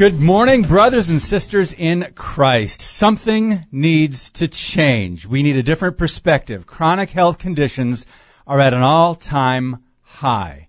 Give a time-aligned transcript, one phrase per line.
[0.00, 2.80] Good morning, brothers and sisters in Christ.
[2.80, 5.26] Something needs to change.
[5.26, 6.66] We need a different perspective.
[6.66, 8.06] Chronic health conditions
[8.46, 10.68] are at an all-time high.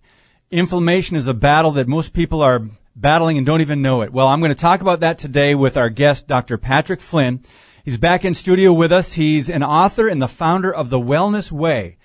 [0.49, 4.11] Inflammation is a battle that most people are battling and don't even know it.
[4.11, 6.57] Well, I'm going to talk about that today with our guest, Dr.
[6.57, 7.39] Patrick Flynn.
[7.85, 9.13] He's back in studio with us.
[9.13, 11.95] He's an author and the founder of The Wellness Way.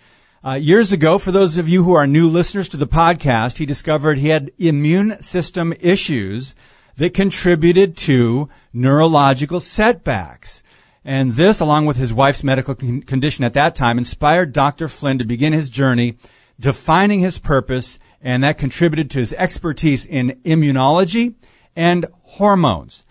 [0.45, 3.67] Uh, years ago, for those of you who are new listeners to the podcast, he
[3.67, 6.55] discovered he had immune system issues
[6.97, 10.63] that contributed to neurological setbacks.
[11.05, 14.89] And this, along with his wife's medical con- condition at that time, inspired Dr.
[14.89, 16.19] Flynn to begin his journey
[16.59, 21.35] defining his purpose and that contributed to his expertise in immunology
[21.75, 23.05] and hormones.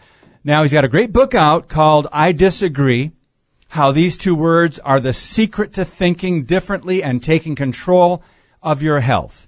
[0.44, 3.11] Now he's got a great book out called I Disagree,
[3.70, 8.23] how these two words are the secret to thinking differently and taking control
[8.61, 9.45] of your health.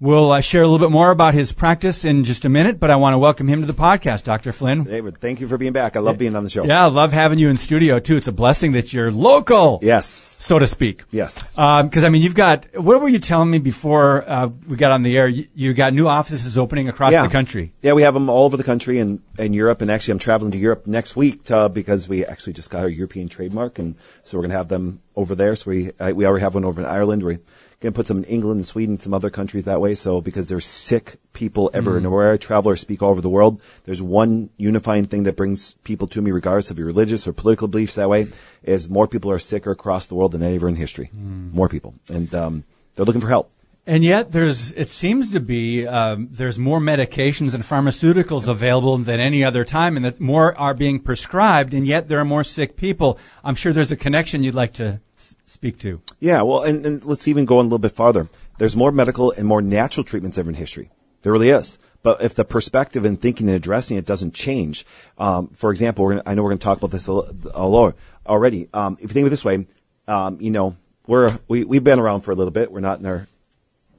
[0.00, 2.88] We'll uh, share a little bit more about his practice in just a minute, but
[2.88, 4.52] I want to welcome him to the podcast, Dr.
[4.52, 4.84] Flynn.
[4.84, 5.96] David, thank you for being back.
[5.96, 6.64] I love being on the show.
[6.64, 8.14] Yeah, I love having you in studio too.
[8.14, 9.80] It's a blessing that you're local.
[9.82, 10.06] Yes.
[10.06, 11.02] So to speak.
[11.10, 11.50] Yes.
[11.50, 14.92] Because, um, I mean, you've got, what were you telling me before uh, we got
[14.92, 15.26] on the air?
[15.26, 17.24] You, you, got new offices opening across yeah.
[17.24, 17.72] the country.
[17.82, 19.82] Yeah, we have them all over the country and in Europe.
[19.82, 22.88] And actually, I'm traveling to Europe next week to, because we actually just got our
[22.88, 23.80] European trademark.
[23.80, 25.56] And so we're going to have them over there.
[25.56, 27.24] So we, uh, we already have one over in Ireland.
[27.24, 27.38] We
[27.80, 29.94] going to put some in England and Sweden, some other countries that way.
[29.94, 32.04] So because there's sick people everywhere, mm.
[32.04, 35.36] and where I travel or speak all over the world, there's one unifying thing that
[35.36, 37.94] brings people to me, regardless of your religious or political beliefs.
[37.94, 38.28] That way,
[38.62, 41.10] is more people are sicker across the world than ever in history.
[41.14, 41.52] Mm.
[41.52, 42.64] More people, and um,
[42.94, 43.52] they're looking for help.
[43.86, 49.20] And yet, there's it seems to be um, there's more medications and pharmaceuticals available than
[49.20, 52.76] any other time, and that more are being prescribed, and yet there are more sick
[52.76, 53.18] people.
[53.44, 56.00] I'm sure there's a connection you'd like to s- speak to.
[56.20, 58.28] Yeah, well, and, and let's even go a little bit farther.
[58.58, 60.90] There's more medical and more natural treatments ever in history.
[61.22, 61.78] There really is.
[62.02, 64.86] But if the perspective and thinking and addressing it doesn't change,
[65.18, 67.22] um, for example, gonna, I know we're going to talk about this a,
[67.54, 67.96] a lot
[68.26, 68.68] already.
[68.72, 69.66] Um, if you think of it this way,
[70.06, 70.76] um, you know,
[71.06, 72.70] we're we, we've been around for a little bit.
[72.70, 73.26] We're not in our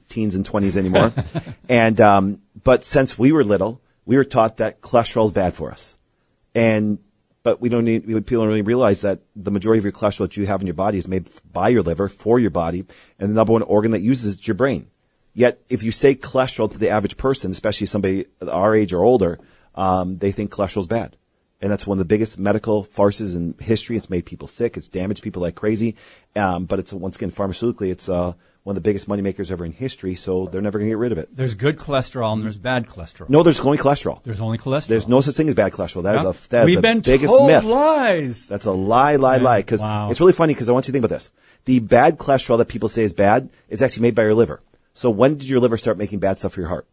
[0.08, 1.12] teens and 20s anymore.
[1.68, 5.70] and, um, but since we were little, we were taught that cholesterol is bad for
[5.70, 5.96] us.
[6.54, 6.98] And,
[7.42, 10.36] but we don't need, people don't really realize that the majority of your cholesterol that
[10.36, 12.84] you have in your body is made by your liver for your body.
[13.18, 14.88] And the number one organ that uses it is your brain.
[15.32, 19.38] Yet, if you say cholesterol to the average person, especially somebody our age or older,
[19.74, 21.16] um, they think cholesterol is bad.
[21.62, 23.96] And that's one of the biggest medical farces in history.
[23.96, 24.76] It's made people sick.
[24.76, 25.94] It's damaged people like crazy.
[26.34, 29.72] Um, but it's once again pharmaceutically, it's uh, one of the biggest moneymakers ever in
[29.72, 31.34] history, so they're never going to get rid of it.
[31.34, 33.28] There's good cholesterol and there's bad cholesterol.
[33.28, 34.22] No, there's only cholesterol.
[34.22, 34.88] There's only cholesterol.
[34.88, 36.02] There's no such thing as bad cholesterol.
[36.02, 36.30] That no.
[36.30, 37.64] is a that We've is been biggest told myth.
[37.64, 38.48] lies.
[38.48, 39.42] That's a lie, lie, yeah.
[39.42, 39.60] lie.
[39.60, 40.10] Because wow.
[40.10, 41.30] it's really funny because I want you to think about this.
[41.64, 44.60] The bad cholesterol that people say is bad is actually made by your liver.
[44.92, 46.86] So when did your liver start making bad stuff for your heart?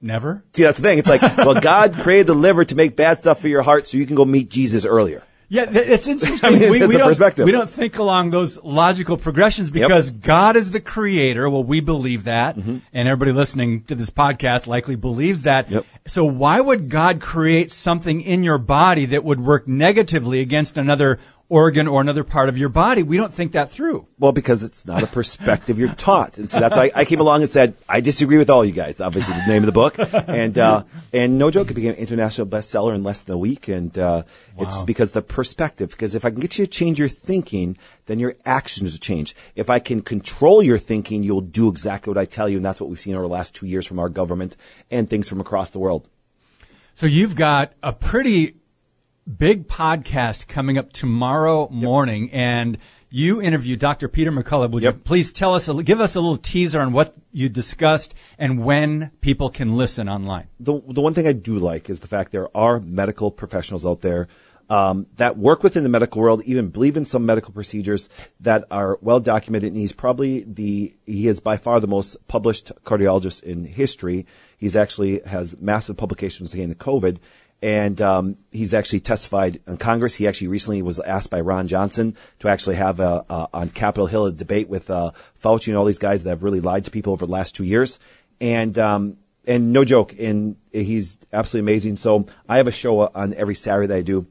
[0.00, 0.44] Never.
[0.52, 0.98] See, that's the thing.
[0.98, 3.96] It's like, well, God created the liver to make bad stuff for your heart so
[3.96, 5.22] you can go meet Jesus earlier.
[5.48, 6.48] Yeah, it's interesting.
[6.54, 10.20] I mean, we, we, don't, we, don't, think along those logical progressions because yep.
[10.20, 11.48] God is the creator.
[11.48, 12.78] Well, we believe that, mm-hmm.
[12.92, 15.70] and everybody listening to this podcast likely believes that.
[15.70, 15.86] Yep.
[16.06, 21.18] So why would God create something in your body that would work negatively against another
[21.48, 23.02] organ or another part of your body.
[23.02, 24.06] We don't think that through.
[24.18, 26.38] Well, because it's not a perspective you're taught.
[26.38, 29.00] And so that's why I came along and said, I disagree with all you guys.
[29.00, 29.96] Obviously, the name of the book.
[30.26, 33.68] And, uh, and no joke, it became an international bestseller in less than a week.
[33.68, 34.22] And, uh,
[34.56, 34.64] wow.
[34.64, 37.76] it's because the perspective, because if I can get you to change your thinking,
[38.06, 39.36] then your actions will change.
[39.54, 42.56] If I can control your thinking, you'll do exactly what I tell you.
[42.56, 44.56] And that's what we've seen over the last two years from our government
[44.90, 46.08] and things from across the world.
[46.94, 48.56] So you've got a pretty
[49.26, 52.34] big podcast coming up tomorrow morning, yep.
[52.34, 52.78] and
[53.10, 54.08] you interviewed Dr.
[54.08, 54.70] Peter McCullough.
[54.70, 54.94] Would yep.
[54.94, 59.10] you please tell us, give us a little teaser on what you discussed and when
[59.20, 60.48] people can listen online?
[60.60, 64.00] The, the one thing I do like is the fact there are medical professionals out
[64.00, 64.28] there
[64.70, 68.08] um, that work within the medical world, even believe in some medical procedures
[68.40, 69.72] that are well documented.
[69.72, 74.26] And he's probably the he is by far the most published cardiologist in history.
[74.58, 77.18] He's actually has massive publications against COVID
[77.62, 80.14] and um, he's actually testified in Congress.
[80.16, 84.06] He actually recently was asked by Ron Johnson to actually have a, a, on Capitol
[84.06, 85.12] Hill a debate with uh,
[85.42, 87.64] Fauci and all these guys that have really lied to people over the last two
[87.64, 88.00] years.
[88.40, 89.16] And um,
[89.46, 91.96] and no joke, and he's absolutely amazing.
[91.96, 94.26] So I have a show on every Saturday that I do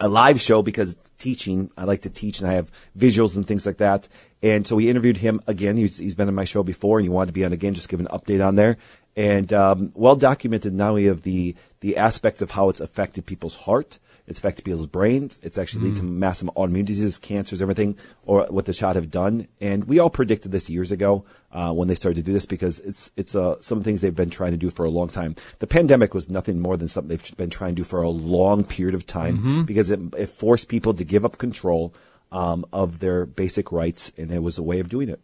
[0.00, 1.70] a live show because teaching.
[1.76, 4.08] I like to teach and I have visuals and things like that.
[4.42, 5.76] And so we interviewed him again.
[5.76, 7.88] He's, he's been on my show before and he wanted to be on again, just
[7.88, 8.76] give an update on there.
[9.16, 11.54] And, um, well documented not only of the,
[11.84, 15.38] the aspects of how it's affected people's heart, it's affected people's brains.
[15.42, 19.48] It's actually lead to massive autoimmune diseases, cancers, everything, or what the shot have done.
[19.60, 22.80] And we all predicted this years ago uh, when they started to do this because
[22.80, 25.36] it's it's uh, some things they've been trying to do for a long time.
[25.58, 28.64] The pandemic was nothing more than something they've been trying to do for a long
[28.64, 31.92] period of time because it, it forced people to give up control
[32.32, 35.20] um, of their basic rights, and it was a way of doing it.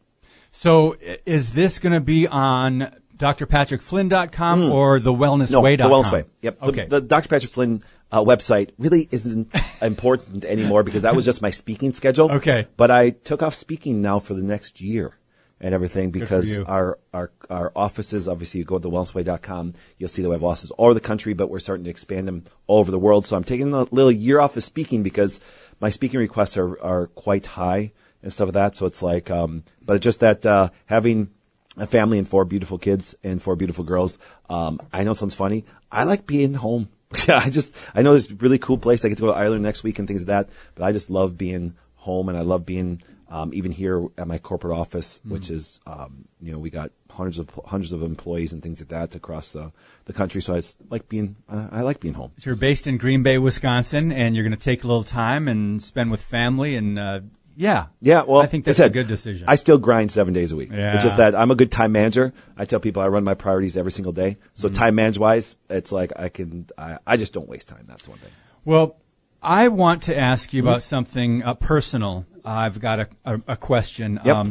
[0.53, 5.63] So is this going to be on drpatrickflynn.com or the wellnessway.com?
[5.63, 5.79] Mm.
[5.79, 6.25] No, the Wellness Way.
[6.43, 6.63] Yep.
[6.63, 6.87] Okay.
[6.87, 7.29] The, Dr.
[7.29, 12.31] Patrick Flynn uh, website really isn't important anymore because that was just my speaking schedule.
[12.33, 12.67] Okay.
[12.77, 15.17] But I took off speaking now for the next year
[15.61, 20.23] and everything because our, our, our offices, obviously you go to the wellnessway.com, you'll see
[20.23, 22.79] that we have offices all over the country, but we're starting to expand them all
[22.79, 23.27] over the world.
[23.27, 25.41] So I'm taking a little year off of speaking because
[25.79, 28.75] my speaking requests are, are quite high and stuff like that.
[28.75, 31.31] So it's like, um, but just that, uh, having,
[31.77, 34.19] a family and four beautiful kids and four beautiful girls.
[34.49, 35.65] Um, I know it sounds funny.
[35.91, 36.89] I like being home.
[37.27, 39.05] Yeah, I just, I know there's a really cool place.
[39.05, 41.11] I get to go to Ireland next week and things like that, but I just
[41.11, 45.51] love being home and I love being, um, even here at my corporate office, which
[45.51, 49.17] is, um, you know, we got hundreds of, hundreds of employees and things like that
[49.17, 49.73] across the,
[50.05, 50.41] the country.
[50.41, 52.31] So I like being, uh, I like being home.
[52.37, 55.49] So you're based in Green Bay, Wisconsin, and you're going to take a little time
[55.49, 56.77] and spend with family.
[56.77, 57.21] And uh,
[57.61, 59.45] yeah, Yeah, well, I think that's said, a good decision.
[59.49, 60.71] I still grind seven days a week.
[60.73, 60.95] Yeah.
[60.95, 62.33] It's just that I'm a good time manager.
[62.57, 64.39] I tell people I run my priorities every single day.
[64.55, 64.75] So Mm-hmm.
[64.77, 67.85] time manage wise, it's like I can, I, I just don't waste time.
[67.87, 68.33] That's one thing.
[68.65, 68.97] Well,
[69.43, 70.69] I want to ask you Mm-hmm.
[70.69, 72.25] about something uh, personal.
[72.45, 74.19] I've got a, a, a question.
[74.25, 74.47] Um, Yep.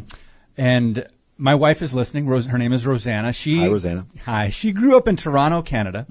[0.58, 1.08] and
[1.38, 2.28] my wife is listening.
[2.28, 3.34] Rose, her name is Rosanna.
[3.34, 4.02] She, Hi, Rosanna.
[4.02, 4.20] Mm-hmm.
[4.32, 4.50] Hi.
[4.50, 6.06] She grew up in Toronto, Canada,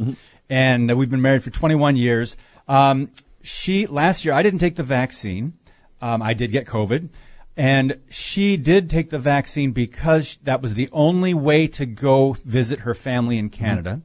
[0.51, 2.37] and uh, we've been married for 21 years.
[2.67, 3.11] Um,
[3.43, 5.53] she last year I didn't take the vaccine.
[6.01, 7.09] Um, I did get COVID,
[7.57, 12.81] and she did take the vaccine because that was the only way to go visit
[12.81, 13.65] her family in Mm-hmm.
[13.65, 14.03] Canada.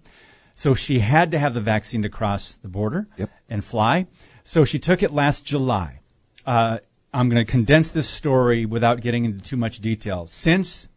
[0.55, 3.29] So she had to have the vaccine to cross the border Yep.
[3.49, 4.07] and fly.
[4.43, 5.99] So she took it last July.
[6.45, 6.77] Uh,
[7.13, 10.25] I'm going to condense this story without getting into too much detail.
[10.27, 10.87] Since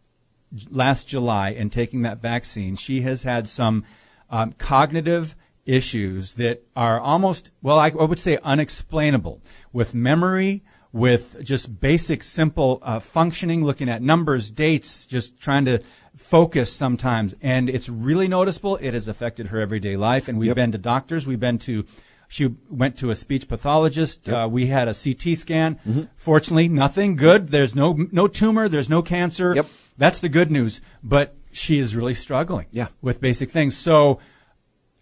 [0.69, 3.83] last July and taking that vaccine, she has had some
[4.29, 5.35] um, cognitive
[5.65, 9.41] issues that are almost, well, I, I would say unexplainable
[9.73, 15.79] with memory, with just basic, simple uh, functioning, looking at numbers, dates, just trying to
[16.15, 17.35] focus sometimes.
[17.41, 18.77] And it's really noticeable.
[18.77, 20.27] It has affected her everyday life.
[20.27, 20.55] And we've Yep.
[20.55, 21.27] been to doctors.
[21.27, 21.85] We've been to,
[22.27, 24.27] she went to a speech pathologist.
[24.27, 25.75] Uh, we had a CT scan.
[25.87, 26.03] Mm-hmm.
[26.15, 27.49] Fortunately, nothing good.
[27.49, 28.67] There's no, no tumor.
[28.67, 29.53] There's no cancer.
[29.55, 29.67] Yep.
[29.97, 30.81] That's the good news.
[31.03, 32.87] But she is really struggling Yeah.
[33.01, 33.77] with basic things.
[33.77, 34.19] So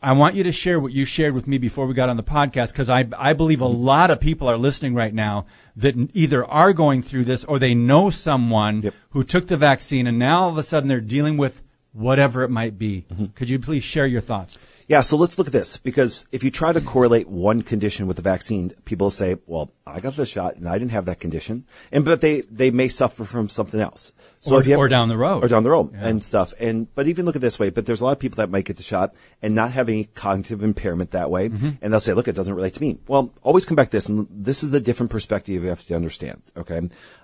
[0.06, 2.22] I want you to share what you shared with me before we got on the
[2.22, 6.46] podcast because I, I believe a lot of people are listening right now that either
[6.46, 8.94] are going through this or they know someone Yep.
[9.10, 12.52] who took the vaccine and now all of a sudden they're dealing with whatever it
[12.52, 13.08] might be.
[13.12, 13.26] Mm-hmm.
[13.34, 14.60] Could you please share your thoughts?
[14.88, 18.18] Yeah, so let's look at this because if you try to correlate one condition with
[18.18, 21.66] the vaccine, people say, "Well, I got the shot and I didn't have that condition,"
[21.92, 24.14] and but they they may suffer from something else.
[24.42, 25.44] So Or- if you have- or down the road.
[25.44, 26.54] or down the road and stuff.
[26.60, 28.66] And but even look at this way, but there's a lot of people that might
[28.66, 31.46] get the shot and not have any cognitive impairment that way,
[31.82, 34.08] and they'll say, "Look, it doesn't relate to me." Well, always come back to this,
[34.08, 36.44] and this is the different perspective you have to understand.
[36.56, 36.80] Okay,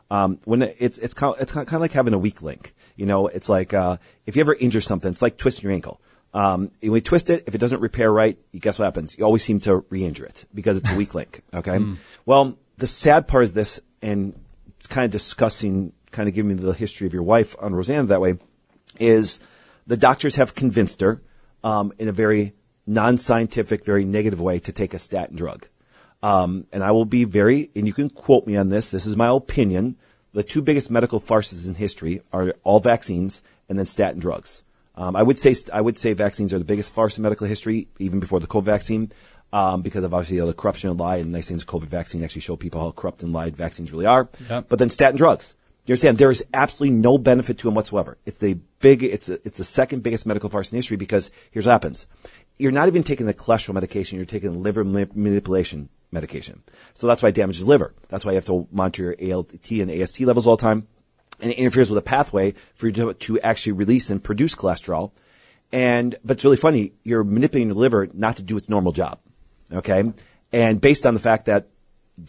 [0.10, 2.74] um, when it- it's it's kind of, it's kind of like having a weak link.
[2.96, 6.02] You know, it's like uh, if you ever injure something, it's like twisting your ankle.
[6.34, 9.18] Um, when you twist it, if it doesn't repair right, guess what happens?
[9.18, 11.42] You always seem to re-injure it because it's a weak link.
[11.54, 11.80] Okay.
[12.26, 14.40] Well, the sad part is this, and
[14.90, 18.22] kind of discussing, kind of giving me the history of your wife on Rosanna that
[18.22, 18.36] way,
[19.00, 19.42] is
[19.88, 21.22] the doctors have convinced her
[21.64, 22.54] um, in a very
[22.88, 25.68] non-scientific, very negative way to take a statin drug.
[26.24, 28.90] Um, and I will be very, and you can quote me on this.
[28.90, 29.98] This is my opinion.
[30.34, 34.64] The two biggest medical farces in history are all vaccines and then statin drugs.
[35.02, 37.88] Um, I would say I would say vaccines are the biggest farce in medical history,
[37.98, 39.12] even before the COVID vaccine,
[39.52, 41.18] um, because of obviously the corruption and lie.
[41.18, 44.30] And nice things, COVID vaccine actually show people how corrupt and lied vaccines really are.
[44.48, 44.68] Yep.
[44.70, 45.56] But then statin drugs.
[45.88, 46.20] You understand?
[46.20, 48.20] There is absolutely no benefit to them whatsoever.
[48.28, 51.66] It's the big, it's a, it's the second biggest medical farce in history because here's
[51.66, 52.06] what happens.
[52.60, 54.18] You're not even taking the cholesterol medication.
[54.18, 56.62] You're taking liver manipulation medication.
[56.94, 57.96] So that's why it damages liver.
[58.10, 60.88] That's why you have to monitor your ALT and AST levels all the time.
[61.42, 65.12] And it interferes with a pathway for you to, to actually release and produce cholesterol.
[65.72, 66.94] And, but it's really funny.
[67.04, 69.20] You're manipulating your liver not to do its normal job.
[69.72, 70.14] Okay.
[70.54, 71.68] And based on the fact that,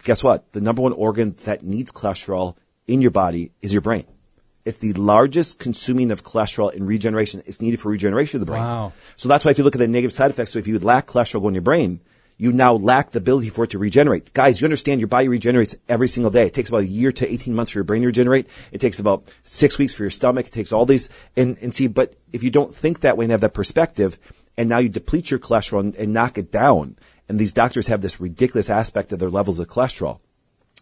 [0.05, 0.53] guess what?
[0.53, 4.07] The number one organ that needs cholesterol in your body is your brain.
[4.65, 7.43] It's the largest consuming of cholesterol in regeneration.
[7.47, 8.63] It's needed for regeneration of the brain.
[8.63, 8.93] Wow.
[9.17, 11.09] So that's why if you look at the negative side effects, so if you lack
[11.09, 12.01] cholesterol going in your brain,
[12.43, 14.35] you now lack the ability for it to regenerate.
[14.35, 16.47] Guys, you understand your body regenerates every single day.
[16.47, 18.49] It takes about a year to 18 months for your brain to regenerate.
[18.73, 20.49] It takes about six weeks for your stomach.
[20.49, 23.31] It takes all these and, and see, but if you don't think that way and
[23.31, 24.19] have that perspective,
[24.59, 26.97] and now you deplete your cholesterol and, and knock it down,
[27.29, 30.19] and these doctors have this ridiculous aspect of their levels of cholesterol.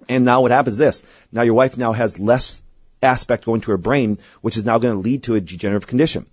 [0.09, 1.05] And now what happens is this.
[1.31, 2.63] Now your wife now has less
[3.03, 6.25] aspect going to her brain, which is now going to lead to a degenerative condition.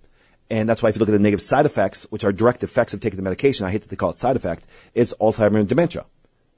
[0.50, 2.94] And that's why if you look at the negative side effects, which are direct effects
[2.94, 5.68] of taking the medication, I hate that they call it side effect, is Alzheimer's and
[5.68, 6.06] dementia.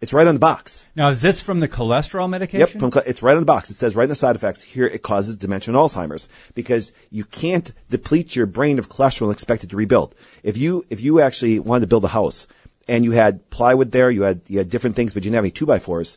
[0.00, 0.86] It's right on the box.
[0.96, 2.80] Now, is this from the cholesterol medication?
[2.80, 3.70] Yep, from, it's right on the box.
[3.70, 7.24] It says right in the side effects here it causes dementia and Alzheimer's because you
[7.24, 10.14] can't deplete your brain of cholesterol and expect it to rebuild.
[10.42, 12.48] If you if you actually wanted to build a house
[12.88, 15.44] and you had plywood there, you had you had different things, but you didn't have
[15.44, 16.16] any two by fours,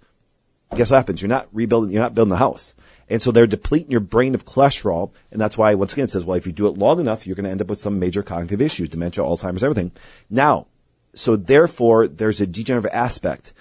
[0.75, 1.21] guess what happens?
[1.21, 1.91] You're not rebuilding.
[1.91, 2.75] You're not building the house.
[3.09, 5.11] And so they're depleting your brain of cholesterol.
[5.31, 7.35] And that's why, once again, it says, well, if you do it long enough, you're
[7.35, 9.91] going to end up with some major cognitive issues, dementia, Alzheimer's, everything.
[10.29, 10.67] Now,
[11.13, 13.53] so therefore, there's a degenerative aspect.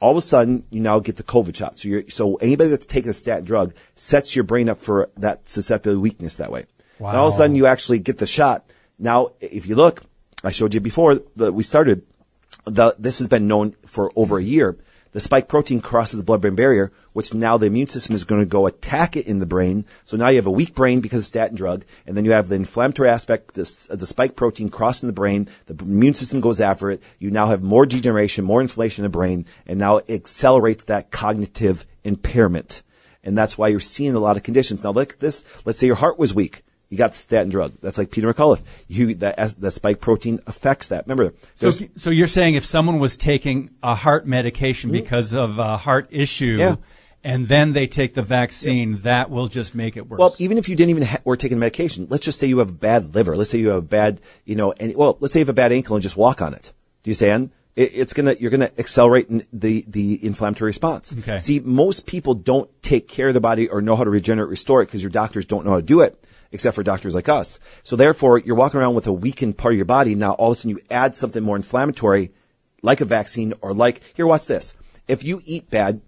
[0.00, 1.78] All of a sudden, you now get the COVID shot.
[1.78, 5.48] So you're, so anybody that's taken a statin drug sets your brain up for that
[5.48, 6.66] susceptibility weakness that way.
[6.98, 7.10] Wow.
[7.10, 8.64] Then all of a sudden, you actually get the shot.
[8.98, 10.02] Now, if you look,
[10.42, 12.06] I showed you before that we started,
[12.64, 14.76] the, this has been known for over a year
[15.14, 18.46] the spike protein crosses the blood-brain barrier, which now the immune system is going to
[18.46, 19.86] go attack it in the brain.
[20.04, 22.48] So now you have a weak brain because of statin drug, and then you have
[22.48, 25.46] the inflammatory aspect of the spike protein crossing the brain.
[25.66, 27.00] The immune system goes after it.
[27.20, 31.12] You now have more degeneration, more inflammation in the brain, and now it accelerates that
[31.12, 32.82] cognitive impairment.
[33.22, 34.82] And that's why you're seeing a lot of conditions.
[34.82, 35.44] Now, look this.
[35.64, 36.62] Let's say your heart was weak.
[36.94, 37.72] You got the statin drug.
[37.80, 38.62] That's like Peter McCullough.
[38.86, 41.08] You, that, the spike protein affects that.
[41.08, 45.02] Remember, so, so you're saying if someone was taking a heart medication mm-hmm.
[45.02, 46.76] because of a heart issue, yeah.
[47.24, 50.20] and then they take the vaccine, that will just make it worse.
[50.20, 52.68] Well, even if you didn't even ha- were taking medication, let's just say you have
[52.68, 53.36] a bad liver.
[53.36, 55.52] Let's say you have a bad, you know, and well, let's say you have a
[55.52, 56.72] bad ankle and just walk on it.
[57.02, 57.50] Do you understand?
[57.74, 61.12] It, it's gonna, you're gonna accelerate the the inflammatory response.
[61.18, 61.40] Okay.
[61.40, 64.82] See, most people don't take care of the body or know how to regenerate, restore
[64.82, 66.16] it because your doctors don't know how to do it
[66.54, 67.58] except for doctors like us.
[67.82, 70.14] So therefore, you're walking around with a weakened part of your body.
[70.14, 72.30] Now, all of a sudden, you add something more inflammatory,
[72.80, 74.74] like a vaccine or like, here, watch this.
[75.08, 76.00] If you eat bad,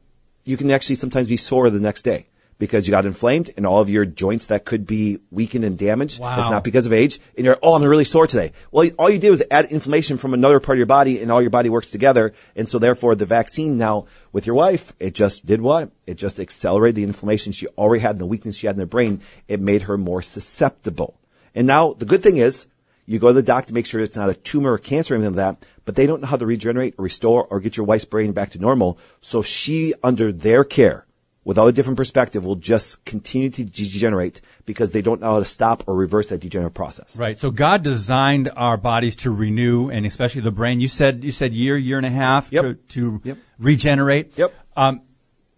[0.45, 3.81] you can actually sometimes be sore the next day because you got inflamed and all
[3.81, 6.21] of your joints that could be weakened and damaged.
[6.21, 6.39] Wow.
[6.39, 7.21] It's not because of age.
[7.37, 8.53] And you're, oh, I'm really sore today.
[8.71, 11.41] Well, all you did was add inflammation from another part of your body and all
[11.41, 12.33] your body works together.
[12.55, 15.91] And so therefore the vaccine now with your wife, it just did what?
[16.07, 18.87] It just accelerated the inflammation she already had and the weakness she had in her
[18.87, 19.21] brain.
[19.49, 21.19] It made her more susceptible.
[21.55, 22.67] And now the good thing is
[23.07, 25.17] you go to the doctor to make sure it's not a tumor or cancer or
[25.17, 27.87] anything like that, but they don't know how to regenerate or restore or get your
[27.87, 28.99] wife's brain back to normal.
[29.21, 31.06] So she, under their care,
[31.47, 35.45] without a different perspective will just continue to degenerate because they don't know how to
[35.45, 37.17] stop or reverse that degenerative process.
[37.17, 37.39] Right.
[37.39, 40.81] So God designed our bodies to renew and especially the brain.
[40.81, 42.65] You said you said year, year and a half yep.
[42.65, 43.39] to, to yep.
[43.61, 44.37] regenerate.
[44.37, 44.53] Yep.
[44.77, 45.03] Um,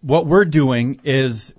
[0.01, 1.55] what we're doing is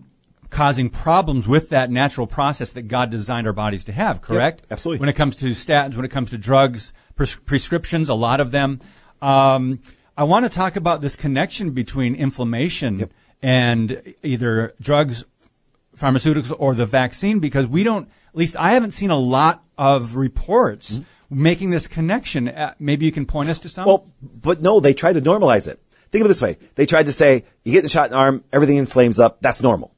[0.49, 4.61] causing problems with that natural process that God designed our bodies to have, correct?
[4.61, 5.01] Yep, absolutely.
[5.01, 8.53] When it comes to statins, when it comes to drugs, pres- prescriptions, a lot of
[8.53, 8.81] them.
[9.21, 9.81] Um,
[10.17, 15.25] I want to talk about this connection between inflammation yep and either drugs,
[15.97, 20.17] pharmaceuticals, or the vaccine because we don't, at least I haven't seen a lot of
[20.17, 21.43] reports mm-hmm.
[21.43, 22.49] making this connection.
[22.49, 23.87] Uh, maybe you can point us to some?
[23.87, 25.81] Well, but no, they tried to normalize it.
[26.11, 26.59] Think of it this way.
[26.75, 29.63] They tried to say, you get the shot in the arm, everything inflames up, that's
[29.63, 29.95] normal.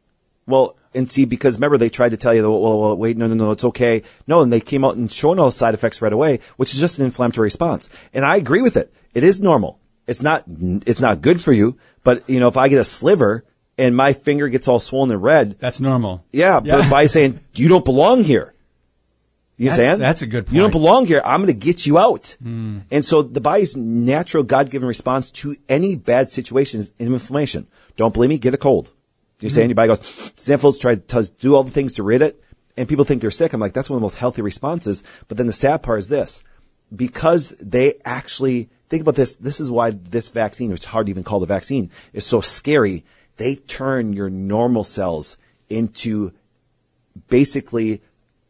[0.47, 3.27] Well, and see, because remember they tried to tell you, well, well, well, wait, no,
[3.27, 4.03] no, no, it's okay.
[4.27, 6.81] No, and they came out and shown all the side effects right away, which is
[6.81, 7.89] just an inflammatory response.
[8.13, 8.93] And I agree with it.
[9.15, 9.79] It is normal.
[10.07, 13.45] It's not, it's not good for you, but you know, if I get a sliver
[13.79, 15.59] and my finger gets all swollen and red.
[15.59, 16.25] That's normal.
[16.33, 16.79] Yeah, yeah.
[16.79, 18.55] but by saying, you don't belong here.
[19.57, 19.99] You that's, saying?
[19.99, 20.57] That's a good point.
[20.57, 21.23] You don't belong here.
[21.25, 22.37] I'm going to get you out.
[22.43, 22.85] Mm.
[22.91, 27.69] And so the body's natural God-given response to any bad situation is inflammation.
[27.97, 28.39] Don't believe me?
[28.39, 28.91] Get a cold.
[29.41, 29.53] You mm.
[29.53, 32.43] saying your body goes, Stanfield's tried to do all the things to rid it
[32.77, 33.53] and people think they're sick.
[33.53, 35.05] I'm like, that's one of the most healthy responses.
[35.29, 36.43] But then the sad part is this,
[36.95, 39.37] because they actually Think about this.
[39.37, 42.43] This is why this vaccine, which is hard to even call the vaccine, is so
[42.43, 43.07] scary.
[43.39, 45.39] They turn your normal cells
[45.71, 46.33] into
[47.27, 48.03] basically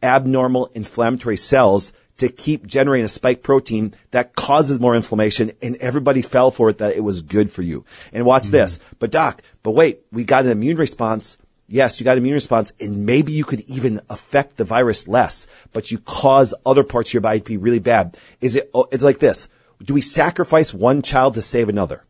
[0.03, 6.23] abnormal inflammatory cells to keep generating a spike protein that causes more inflammation and everybody
[6.23, 7.85] fell for it that it was good for you.
[8.13, 8.57] And watch mm-hmm.
[8.57, 8.81] this.
[8.99, 11.39] But doc, but wait, we got an immune response.
[11.69, 15.47] Yes, you got an immune response and maybe you could even affect the virus less,
[15.73, 18.19] but you cause other parts of your body to be really bad.
[18.41, 19.49] Is it, oh, it's like this
[19.85, 22.05] do we sacrifice one child to save another?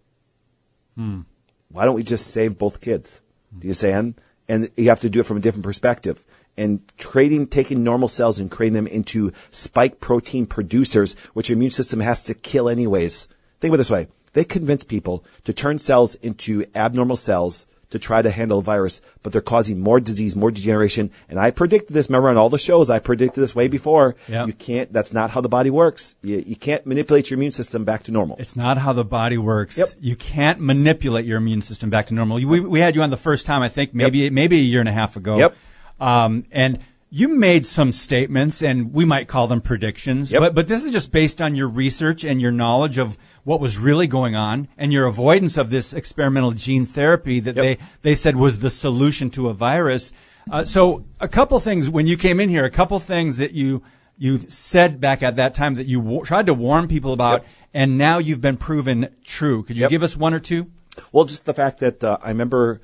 [0.97, 1.23] Hmm.
[1.69, 3.21] Why don't we just save both kids?
[3.59, 4.15] Do you understand?
[4.49, 6.25] and you have to do it from a different perspective.
[6.57, 11.71] And trading, taking normal cells and creating them into spike protein producers, which your immune
[11.71, 13.29] system has to kill anyways.
[13.61, 14.09] Think of it this way.
[14.35, 19.01] They convince people to turn cells into abnormal cells to try to handle a virus,
[19.23, 21.11] but they're causing more disease, more degeneration.
[21.29, 22.09] And I predicted this.
[22.09, 24.17] Remember on all the shows, I predicted this way before.
[24.29, 24.47] Yep.
[24.47, 26.17] You can't, that's not how the body works.
[26.23, 28.37] You, you can't manipulate your immune system back to normal.
[28.39, 29.79] It's not how the body works.
[29.79, 29.89] Yep.
[30.01, 32.37] You can't manipulate your immune system back to normal.
[32.37, 34.89] We, we had you on the first time, I think, maybe maybe a year and
[34.89, 35.37] a half ago.
[35.37, 35.57] Yep.
[36.01, 36.81] Um, and
[37.15, 40.33] you made some statements, and we might call them predictions.
[40.33, 40.41] Yep.
[40.41, 43.77] But but this is just based on your research and your knowledge of what was
[43.77, 47.63] really going on, and your avoidance of this experimental gene therapy that Yep.
[47.65, 50.13] they they said was the solution to a virus.
[50.51, 53.83] Uh, so a couple things when you came in here, a couple things that you
[54.19, 57.47] you said back at that time that you wa- tried to warn people about, Yep.
[57.75, 59.63] and now you've been proven true.
[59.65, 60.71] Could you give us one or two?
[61.13, 62.81] Well, just the fact that uh, I remember,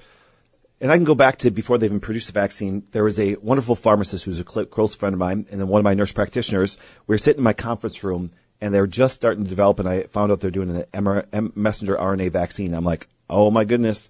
[0.81, 2.85] and I can go back to before they even produced the vaccine.
[2.93, 5.85] There was a wonderful pharmacist who's a close friend of mine, and then one of
[5.85, 6.79] my nurse practitioners.
[7.07, 8.31] We were sitting in my conference room,
[8.61, 11.97] and they were just starting to develop, and I found out they're doing an messenger
[11.97, 12.75] RNA vaccine.
[12.75, 14.09] I'm like, oh my goodness.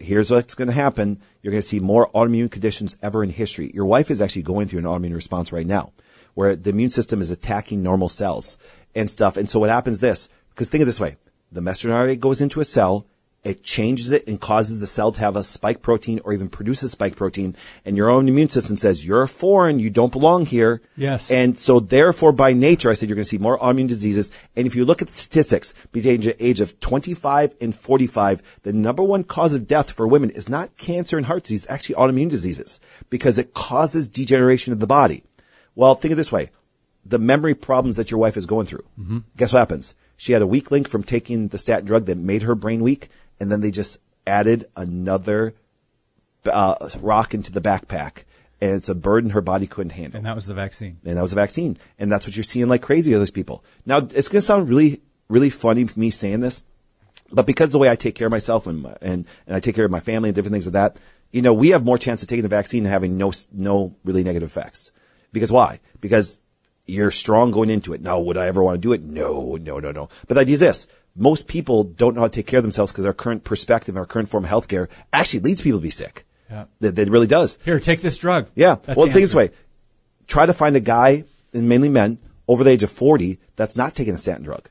[0.00, 1.20] Here's what's going to happen.
[1.42, 3.70] You're going to see more autoimmune conditions ever in history.
[3.72, 5.92] Your wife is actually going through an autoimmune response right now,
[6.34, 8.58] where the immune system is attacking normal cells
[8.96, 9.36] and stuff.
[9.36, 10.28] And so what happens this?
[10.50, 11.16] Because think of this way:
[11.52, 13.06] the messenger RNA goes into a cell,
[13.46, 16.90] it changes it and causes the cell to have a spike protein or even produces
[16.90, 17.54] spike protein.
[17.84, 20.82] And your own immune system says, you're a foreign, you don't belong here.
[20.96, 21.30] Yes.
[21.30, 24.32] And so therefore by nature, I said you're going to see more autoimmune diseases.
[24.56, 28.72] And if you look at the statistics between the age of 25 and 45, the
[28.72, 32.28] number one cause of death for women is not cancer and heart disease, actually autoimmune
[32.28, 35.22] diseases because it causes degeneration of the body.
[35.76, 36.50] Well, think of it this way.
[37.04, 38.84] The memory problems that your wife is going through.
[38.98, 39.18] Mm-hmm.
[39.36, 39.94] Guess what happens?
[40.16, 43.10] She had a weak link from taking the statin drug that made her brain weak,
[43.40, 45.54] and then they just added another
[46.46, 48.24] uh, rock into the backpack,
[48.60, 50.18] and it's a burden her body couldn't handle.
[50.18, 50.98] And that was the vaccine.
[51.04, 53.64] And that was a vaccine, and that's what you're seeing like crazy with those people.
[53.84, 56.62] Now, it's going to sound really, really funny for me saying this,
[57.32, 59.74] but because the way I take care of myself and, my, and and I take
[59.74, 60.96] care of my family and different things like that,
[61.32, 64.24] you know, we have more chance of taking the vaccine and having no no really
[64.24, 64.92] negative effects.
[65.32, 65.80] Because why?
[66.00, 66.38] Because
[66.86, 68.00] you're strong going into it.
[68.00, 69.02] Now, would I ever want to do it?
[69.02, 70.08] No, no, no, no.
[70.28, 70.86] But the idea is this.
[71.16, 74.06] Most people don't know how to take care of themselves because our current perspective, our
[74.06, 76.24] current form of healthcare actually leads people to be sick.
[76.50, 76.66] Yeah.
[76.80, 77.58] That, that really does.
[77.64, 78.48] Here, take this drug.
[78.54, 78.76] Yeah.
[78.82, 79.50] That's well, the think this way.
[80.26, 83.94] Try to find a guy, and mainly men, over the age of 40 that's not
[83.94, 84.68] taking a statin drug.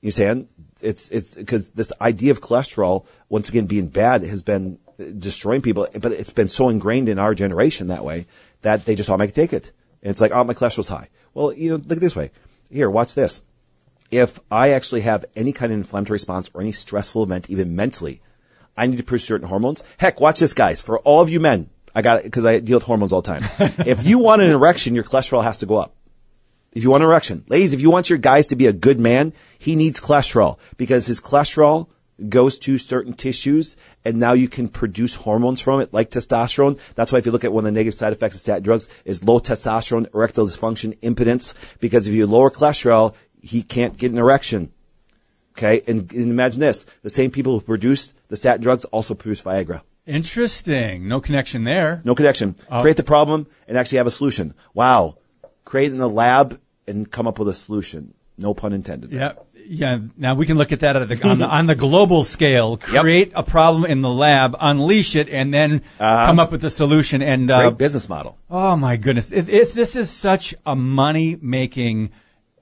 [0.00, 0.48] You saying?
[0.82, 5.62] It's, it's, because this idea of cholesterol, once again, being bad has been uh, destroying
[5.62, 8.26] people, but it's been so ingrained in our generation that way
[8.62, 9.72] that they just automatically take it.
[10.02, 11.08] And it's like, oh, my cholesterol's high.
[11.32, 12.30] Well, you know, look at this way.
[12.70, 13.40] Here, watch this.
[14.10, 18.20] If I actually have any kind of inflammatory response or any stressful event, even mentally,
[18.76, 19.82] I need to produce certain hormones.
[19.98, 20.82] Heck, watch this, guys.
[20.82, 23.38] For all of you men, I got it because I deal with hormones all the
[23.38, 23.42] time.
[23.86, 25.94] if you want an erection, your cholesterol has to go up.
[26.72, 28.98] If you want an erection, ladies, if you want your guys to be a good
[28.98, 31.88] man, he needs cholesterol because his cholesterol
[32.28, 36.78] goes to certain tissues and now you can produce hormones from it like testosterone.
[36.94, 38.88] That's why if you look at one of the negative side effects of statin drugs
[39.04, 43.14] is low testosterone, erectile dysfunction, impotence, because if you lower cholesterol,
[43.44, 44.72] he can't get an erection.
[45.56, 45.82] Okay.
[45.86, 46.86] And, and imagine this.
[47.02, 49.82] The same people who produce the statin drugs also produce Viagra.
[50.06, 51.08] Interesting.
[51.08, 52.02] No connection there.
[52.04, 52.56] No connection.
[52.80, 54.54] Create the problem and actually have a solution.
[54.74, 55.16] Wow.
[55.64, 58.14] Create in the lab and come up with a solution.
[58.36, 59.12] No pun intended.
[59.12, 59.32] Yeah.
[59.66, 59.98] Yeah.
[60.18, 62.76] Now we can look at that at the, on, the, on the global scale.
[62.78, 67.22] Create a problem in the lab, unleash it, and then come up with a solution.
[67.22, 68.36] And uh, Great business model.
[68.50, 69.30] Oh my goodness!
[69.30, 72.10] If, if this is such a money-making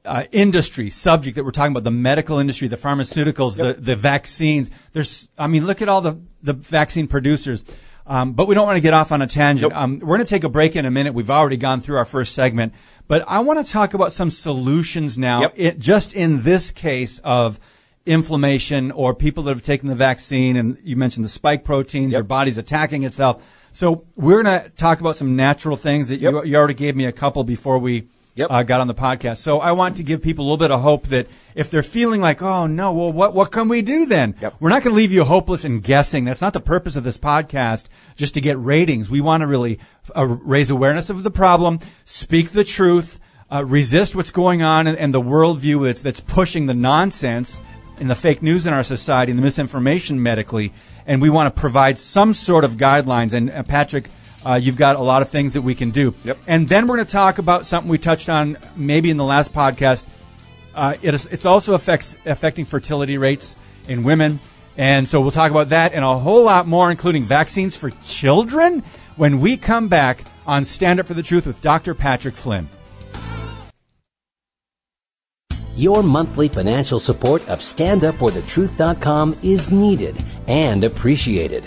[0.04, 4.70] uh, industry subject that we're talking about, the medical industry, the pharmaceuticals, the the vaccines.
[4.92, 7.64] There's, I mean, look at all the the vaccine producers.
[8.04, 9.72] Um, but we don't want to get off on a tangent.
[9.72, 9.80] Nope.
[9.80, 11.14] Um, we're going to take a break in a minute.
[11.14, 12.74] We've already gone through our first segment,
[13.06, 15.42] but I want to talk about some solutions now.
[15.42, 15.54] Yep.
[15.56, 17.60] It, just in this case of
[18.04, 22.18] inflammation or people that have taken the vaccine, and you mentioned the spike proteins, Yep.
[22.18, 23.40] your body's attacking itself.
[23.70, 27.04] So we're going to talk about some natural things that you, you already gave me
[27.04, 28.50] a couple before we Yep.
[28.50, 29.38] uh, got on the podcast.
[29.38, 32.20] So I want to give people a little bit of hope that if they're feeling
[32.20, 34.34] like, oh no, well, what what can we do then?
[34.40, 34.56] Yep.
[34.58, 36.24] We're not going to leave you hopeless and guessing.
[36.24, 37.86] That's not the purpose of this podcast.
[38.16, 39.78] Just to get ratings, we want to really
[40.16, 44.96] uh, raise awareness of the problem, speak the truth, uh, resist what's going on, and,
[44.96, 47.60] and the worldview that's that's pushing the nonsense
[47.98, 50.72] and the fake news in our society and the misinformation medically.
[51.06, 53.34] And we want to provide some sort of guidelines.
[53.34, 54.08] And uh, Patrick.
[54.44, 56.14] Uh, you've got a lot of things that we can do.
[56.24, 56.38] Yep.
[56.46, 59.52] And then we're going to talk about something we touched on maybe in the last
[59.52, 60.04] podcast.
[60.74, 63.56] Uh, it is, it's also affects affecting fertility rates
[63.88, 64.40] in women,
[64.76, 68.82] and so we'll talk about that and a whole lot more, including vaccines for children.
[69.16, 71.94] when we come back on Stand Up for the Truth with Dr.
[71.94, 72.68] Patrick Flynn.
[75.76, 81.66] Your monthly financial support of StandUpForTheTruth.com is needed and appreciated.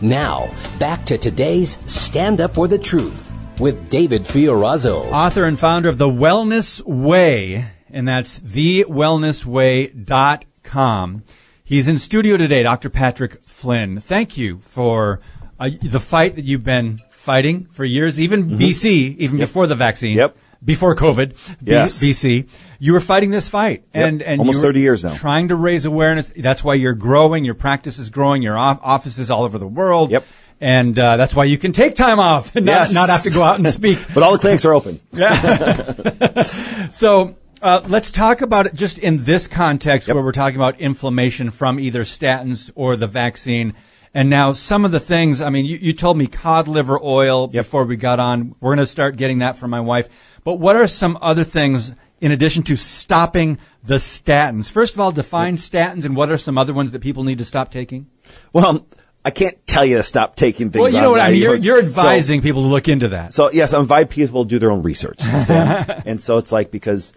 [0.00, 5.88] Now, back to today's Stand Up for the Truth with David Fiorazo, Author and founder
[5.88, 11.22] of The Wellness Way, and that's thewellnessway.com.
[11.66, 12.90] He's in studio today, Dr.
[12.90, 13.98] Patrick Flynn.
[14.00, 15.20] Thank you for
[15.58, 20.16] uh, the fight that you've been fighting for years, even BC, even before the vaccine.
[20.16, 20.36] Yep.
[20.64, 22.02] Before COVID, B- Yes.
[22.02, 22.48] BC,
[22.84, 25.14] you were fighting this fight, and and Almost 30 years now.
[25.14, 26.32] trying to raise awareness.
[26.36, 27.44] That's why you're growing.
[27.44, 28.42] Your practice is growing.
[28.42, 30.10] Your off- offices all over the world.
[30.10, 30.24] Yep.
[30.60, 32.94] And uh, that's why you can take time off and not, Yes.
[32.94, 33.98] not have to go out and speak.
[34.14, 35.00] But all the clinics are open.
[35.12, 36.42] yeah
[36.90, 41.50] So uh, let's talk about it just in this context where we're talking about inflammation
[41.50, 43.74] from either statins or the vaccine.
[44.12, 47.48] And now some of the things, I mean, you, you told me cod liver oil
[47.48, 48.54] before we got on.
[48.60, 50.38] We're going to start getting that from my wife.
[50.44, 51.92] But what are some other things
[52.24, 54.70] in addition to stopping the statins?
[54.70, 57.44] First of all, define statins and what are some other ones that people need to
[57.44, 58.06] stop taking?
[58.52, 58.86] Well,
[59.24, 60.82] I can't tell you to stop taking things.
[60.82, 61.42] Well, you know what I mean.
[61.42, 63.32] You're, you're So- advising people to look into that.
[63.32, 65.22] So yes, I invite people to do their own research.
[65.22, 66.02] you know what I'm saying?
[66.06, 67.12] and so it's like because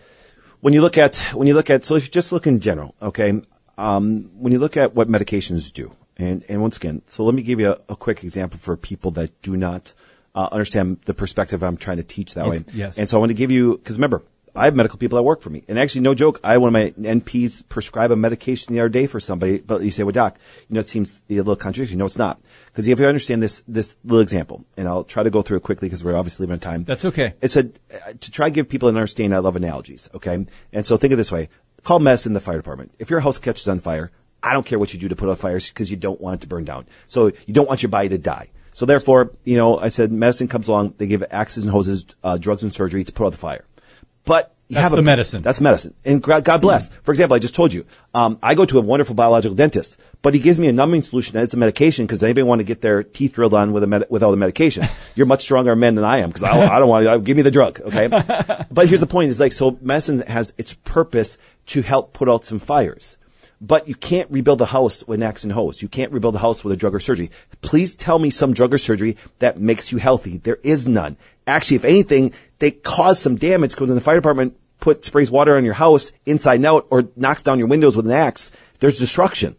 [0.61, 2.93] when you look at when you look at so if you just look in general,
[3.01, 3.41] okay,
[3.77, 7.43] um, when you look at what medications do, and and once again, so let me
[7.43, 9.93] give you a, a quick example for people that do not
[10.35, 12.63] uh, understand the perspective I'm trying to teach that way.
[12.73, 12.97] yes.
[12.97, 14.21] And so I want to give you because remember.
[14.57, 15.63] I have medical people that work for me.
[15.67, 18.89] And actually, no joke, I had one of my NPs prescribe a medication the other
[18.89, 21.97] day for somebody, but you say, well, doc, you know, it seems a little contradictory.
[21.97, 22.41] No, it's not.
[22.67, 25.63] Because if you understand this, this little example, and I'll try to go through it
[25.63, 26.83] quickly because we're obviously limited time.
[26.83, 27.33] That's okay.
[27.41, 30.45] It's a, uh, to try to give people an understanding, I love analogies, okay?
[30.73, 31.49] And so think of it this way.
[31.83, 32.91] Call medicine the fire department.
[32.99, 34.11] If your house catches on fire,
[34.43, 36.41] I don't care what you do to put out fires because you don't want it
[36.41, 36.85] to burn down.
[37.07, 38.49] So you don't want your body to die.
[38.73, 42.37] So therefore, you know, I said medicine comes along, they give axes and hoses, uh,
[42.37, 43.65] drugs and surgery to put out the fire.
[44.27, 45.41] But you That's have the a, medicine.
[45.41, 45.93] That's medicine.
[46.03, 46.89] And God bless.
[46.89, 50.33] For example, I just told you, um, I go to a wonderful biological dentist, but
[50.33, 52.81] he gives me a numbing solution and it's a medication because anybody want to get
[52.81, 54.83] their teeth drilled on with a med- without a medication.
[55.15, 57.37] You're much stronger men than I am because I, don't- I don't want to, give
[57.37, 58.07] me the drug, okay?
[58.69, 61.37] but here's the point is like, so medicine has its purpose
[61.67, 63.17] to help put out some fires.
[63.59, 65.81] But you can't rebuild a house with an axe and hose.
[65.81, 67.31] You can't rebuild a house with a drug or surgery.
[67.61, 70.37] Please tell me some drug or surgery that makes you healthy.
[70.37, 71.17] There is none.
[71.47, 75.57] Actually, if anything, they cause some damage because when the fire department put sprays water
[75.57, 78.99] on your house inside and out or knocks down your windows with an axe, there's
[78.99, 79.55] destruction.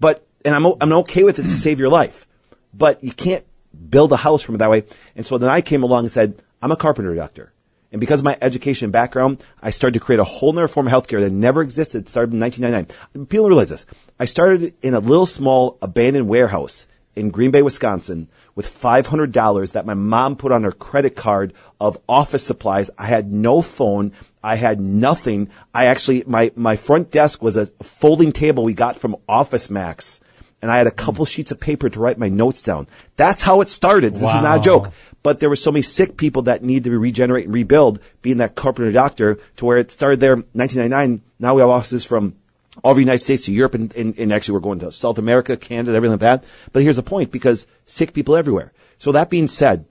[0.00, 2.26] But and I'm I'm okay with it to save your life,
[2.74, 3.44] but you can't
[3.88, 4.84] build a house from it that way.
[5.16, 7.52] And so then I came along and said, I'm a carpenter doctor.
[7.90, 10.86] And because of my education and background, I started to create a whole other form
[10.86, 12.08] of healthcare that never existed.
[12.08, 13.26] Started in 1999.
[13.26, 13.86] People don't realize this.
[14.18, 19.86] I started in a little small abandoned warehouse in Green Bay, Wisconsin with $500 that
[19.86, 22.90] my mom put on her credit card of office supplies.
[22.98, 24.12] I had no phone.
[24.42, 25.48] I had nothing.
[25.74, 30.20] I actually, my, my front desk was a folding table we got from Office Max.
[30.60, 32.86] And I had a couple sheets of paper to write my notes down.
[33.16, 34.14] That's how it started.
[34.14, 34.92] This is not a joke.
[35.24, 38.54] But there were so many sick people that need to regenerate and rebuild, being that
[38.54, 41.22] carpenter doctor, to where it started there in 1999.
[41.40, 42.36] Now we have offices from
[42.82, 45.56] all the United States to Europe, and, and, and actually we're going to South America,
[45.56, 46.48] Canada, everything like that.
[46.72, 48.72] But here's the point, because sick people everywhere.
[48.98, 49.84] So that being said,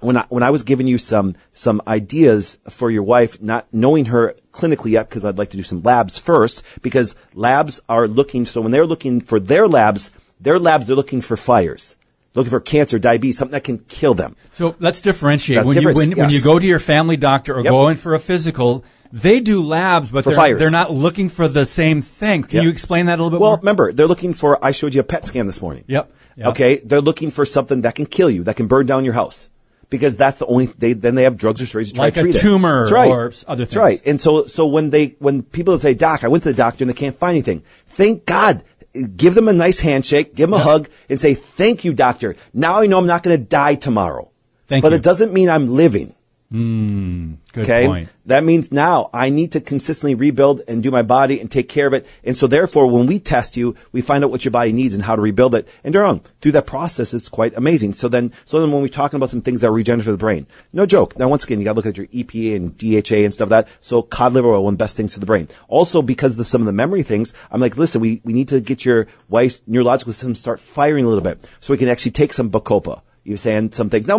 [0.00, 4.06] when I, when I was giving you some, some ideas for your wife, not knowing
[4.06, 8.44] her clinically yet, because I'd like to do some labs first, because labs are looking,
[8.44, 11.96] so when they're looking for their labs, their labs, they're looking for fires.
[12.34, 14.34] Looking for cancer, diabetes, something that can kill them.
[14.52, 15.56] So let's differentiate.
[15.56, 17.70] That's when you when, when you go to your family doctor or Yep.
[17.70, 20.58] go in for a physical, they do labs, but For they're, fires.
[20.58, 22.42] they're not looking for the same thing.
[22.42, 22.64] Can Yep.
[22.64, 23.58] you explain that a little bit Well, more?
[23.58, 25.84] remember, they're looking for, I showed you a PET scan this morning.
[25.86, 26.10] Yep.
[26.36, 26.46] Yep.
[26.48, 26.76] Okay.
[26.84, 29.50] They're looking for something that can kill you, that can burn down your house.
[29.88, 32.20] Because that's the only, they, then they have drugs or surgeries to try Like to
[32.20, 32.40] a treat it.
[32.40, 33.08] tumor That's right.
[33.08, 34.00] or other That's right.
[34.04, 36.90] And so, so when they, when people say, doc, I went to the doctor and
[36.90, 37.62] they can't find anything.
[37.86, 38.64] Thank God.
[39.16, 42.34] Give them a nice handshake, give them a hug and say, thank you, doctor.
[42.52, 44.30] Now I know I'm not going to die tomorrow.
[44.66, 44.98] Thank you but you.
[44.98, 46.14] it doesn't mean I'm living.
[46.54, 47.84] Hmm, good Okay.
[47.84, 48.12] point.
[48.26, 51.88] That means now I need to consistently rebuild and do my body and take care
[51.88, 52.06] of it.
[52.22, 55.02] And so therefore, when we test you, we find out what your body needs and
[55.02, 55.66] how to rebuild it.
[55.82, 57.94] And Durham, through that process, it's quite amazing.
[57.94, 60.86] So then, so then when we're talking about some things that regenerate the brain, no
[60.86, 61.18] joke.
[61.18, 63.66] Now, once again, you got to look at your EPA and DHA and stuff like
[63.66, 63.76] that.
[63.80, 65.48] So cod liver oil, one of the best things for the brain.
[65.66, 68.46] Also, because of the, some of the memory things, I'm like, listen, we, we need
[68.50, 72.12] to get your wife's neurological system start firing a little bit so we can actually
[72.12, 73.00] take some Bacopa.
[73.24, 74.06] You're saying some things.
[74.06, 74.18] Now,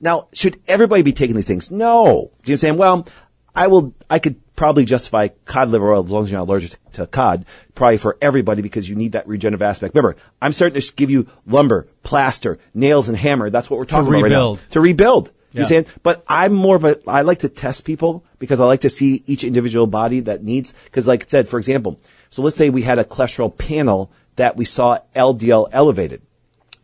[0.00, 1.70] now, should everybody be taking these things?
[1.70, 2.30] No.
[2.44, 3.06] You're saying, well,
[3.54, 6.76] I will, I could probably justify cod liver oil as long as you're not allergic
[6.92, 9.94] to cod, probably for everybody because you need that regenerative aspect.
[9.94, 13.50] Remember, I'm starting to give you lumber, plaster, nails, and hammer.
[13.50, 14.58] That's what we're talking about rebuild.
[14.58, 14.72] right now.
[14.72, 15.32] To rebuild.
[15.52, 15.66] You Yeah.
[15.66, 15.86] saying?
[16.02, 19.22] But I'm more of a, I like to test people because I like to see
[19.26, 22.82] each individual body that needs, because like I said, for example, so let's say we
[22.82, 26.20] had a cholesterol panel that we saw LDL elevated.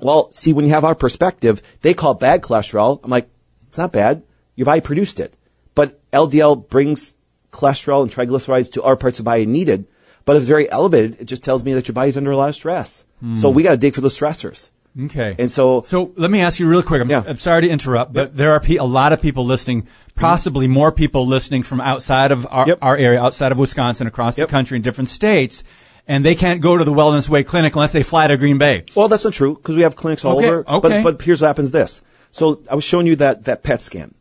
[0.03, 3.01] Well, see, when you have our perspective, they call it bad cholesterol.
[3.03, 3.29] I'm like,
[3.69, 4.23] it's not bad.
[4.57, 5.35] Your body produced it.
[5.75, 7.17] But LDL brings
[7.53, 9.87] cholesterol and triglycerides to our parts of the body needed.
[10.25, 12.49] But if it's very elevated, it just tells me that your body's under a lot
[12.51, 13.05] of stress.
[13.21, 13.37] Hmm.
[13.37, 14.71] So we got to dig for the stressors.
[15.07, 15.35] Okay.
[15.39, 17.01] And so, So let me ask you real quick.
[17.01, 17.25] I'm, Yeah.
[17.27, 19.87] I'm sorry to interrupt, but there are pe- a lot of people listening,
[20.17, 22.79] possibly more people listening from outside of our, Yep.
[22.83, 24.49] our area, outside of Wisconsin, across Yep.
[24.49, 25.65] the country in different states,
[26.09, 28.85] and they can't go to the Wellness Way Clinic unless they fly to Green Bay.
[28.95, 30.69] well, that's not true because we have clinics all Okay, over.
[30.69, 31.03] okay.
[31.03, 32.03] But, but here's what happens this.
[32.31, 34.15] So I was showing you that, that PET scan.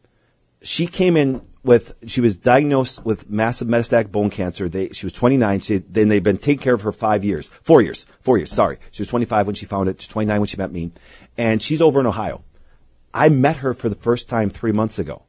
[0.61, 4.67] She came in with, she was diagnosed with massive metastatic bone cancer.
[4.69, 5.59] They, she was 29.
[5.59, 8.51] She, then they've been taking care of her five years, four years, four years.
[8.51, 8.77] Sorry.
[8.91, 10.01] She was 25 when she found it.
[10.01, 10.91] She's 29 when she met me.
[11.37, 12.43] And she's over in Ohio.
[13.13, 15.23] I met her for the first time three months ago.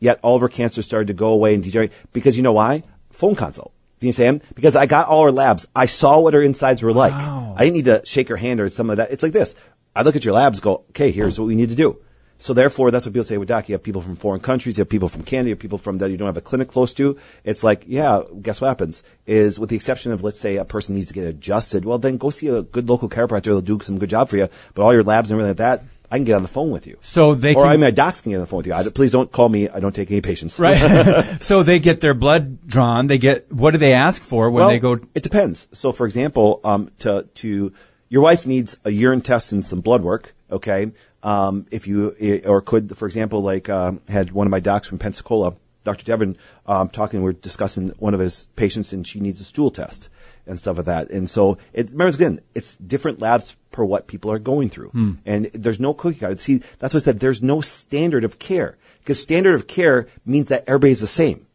[0.00, 2.82] Yet all of her cancer started to go away and degenerate because you know why?
[3.10, 3.72] Phone consult.
[4.02, 4.42] Do you understand?
[4.56, 5.68] Because I got all her labs.
[5.76, 7.12] I saw what her insides were like.
[7.12, 9.12] I didn't need to shake her hand or some of that.
[9.12, 9.54] It's like this.
[9.94, 12.02] I look at your labs, go, okay, here's what we need to do.
[12.38, 13.68] So therefore, that's what people say with Doc.
[13.68, 15.98] You have people from foreign countries, you have people from Canada, you have people from
[15.98, 17.16] that you don't have a clinic close to.
[17.44, 19.04] It's like, yeah, guess what happens?
[19.24, 22.16] Is with the exception of, let's say, a person needs to get adjusted, well, then
[22.16, 23.44] go see a good local chiropractor.
[23.44, 24.48] They'll do some good job for you.
[24.74, 26.86] But all your labs and everything like that, I can get on the phone with
[26.86, 26.98] you.
[27.00, 28.74] So they or can, I mean, my docs can get on the phone with you.
[28.74, 29.70] I, please don't call me.
[29.70, 30.60] I don't take any patients.
[30.60, 30.76] right?
[31.40, 33.06] so they get their blood drawn.
[33.06, 34.98] They get what do they ask for when well, they go?
[35.14, 35.68] It depends.
[35.72, 37.72] So, for example, um, to to
[38.10, 40.34] your wife needs a urine test and some blood work.
[40.50, 44.88] Okay, um, if you or could, for example, like um, had one of my docs
[44.88, 46.04] from Pensacola, Dr.
[46.04, 47.22] Devon, um, talking.
[47.22, 50.08] We're discussing one of his patients, and she needs a stool test
[50.46, 51.10] and stuff like that.
[51.10, 54.90] And so, it, remember again, it's different labs per what people are going through,
[55.24, 56.36] and there's no cookie cutter.
[56.36, 57.20] See, that's what I said.
[57.20, 61.46] There's no standard of care because standard of care means that everybody's the same.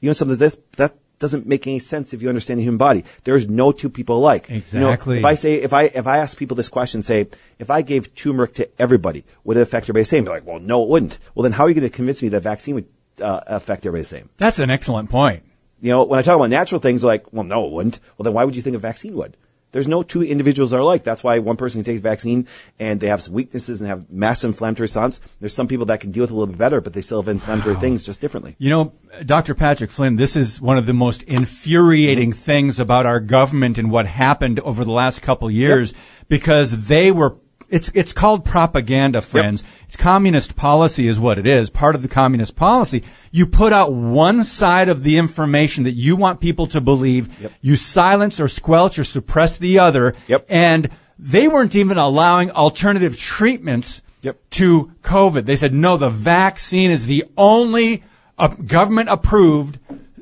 [0.00, 3.04] You know something this that doesn't make any sense if you understand the human body.
[3.22, 4.48] There's no two people alike.
[4.50, 5.18] You know, Exactly.
[5.20, 8.14] if I say if I if I ask people this question, say if I gave
[8.14, 10.24] turmeric to everybody, would it affect everybody the same?
[10.24, 11.18] They're like, well, no, it wouldn't.
[11.34, 12.86] Well, then how are you going to convince me that vaccine would
[13.20, 14.30] uh, affect everybody the same?
[14.36, 15.42] That's an excellent point.
[15.80, 18.00] You know, when I talk about natural things, like, well, no, it wouldn't.
[18.16, 19.36] Well, then why would you think a vaccine would?
[19.74, 21.02] There's no two individuals that are alike.
[21.02, 22.46] That's why one person can take the vaccine
[22.78, 25.20] and they have some weaknesses and have massive inflammatory response.
[25.40, 27.20] There's some people that can deal with it a little bit better, but they still
[27.20, 28.54] have inflammatory things just differently.
[28.58, 28.92] You know,
[29.26, 29.52] Dr.
[29.56, 34.06] Patrick Flynn, this is one of the most infuriating things about our government and what
[34.06, 35.92] happened over the last couple years
[36.28, 37.36] because they were
[37.74, 39.64] it's it's called propaganda, friends.
[39.88, 41.70] It's communist policy is what it is.
[41.70, 43.02] Part of the communist policy.
[43.32, 47.40] You put out one side of the information that you want people to believe.
[47.40, 47.52] Yep.
[47.60, 50.14] You silence or squelch or suppress the other.
[50.28, 50.46] Yep.
[50.48, 54.38] And they weren't even allowing alternative treatments Yep.
[54.50, 55.44] to COVID.
[55.44, 58.02] They said, no, the vaccine is the only
[58.38, 59.78] uh, government approved.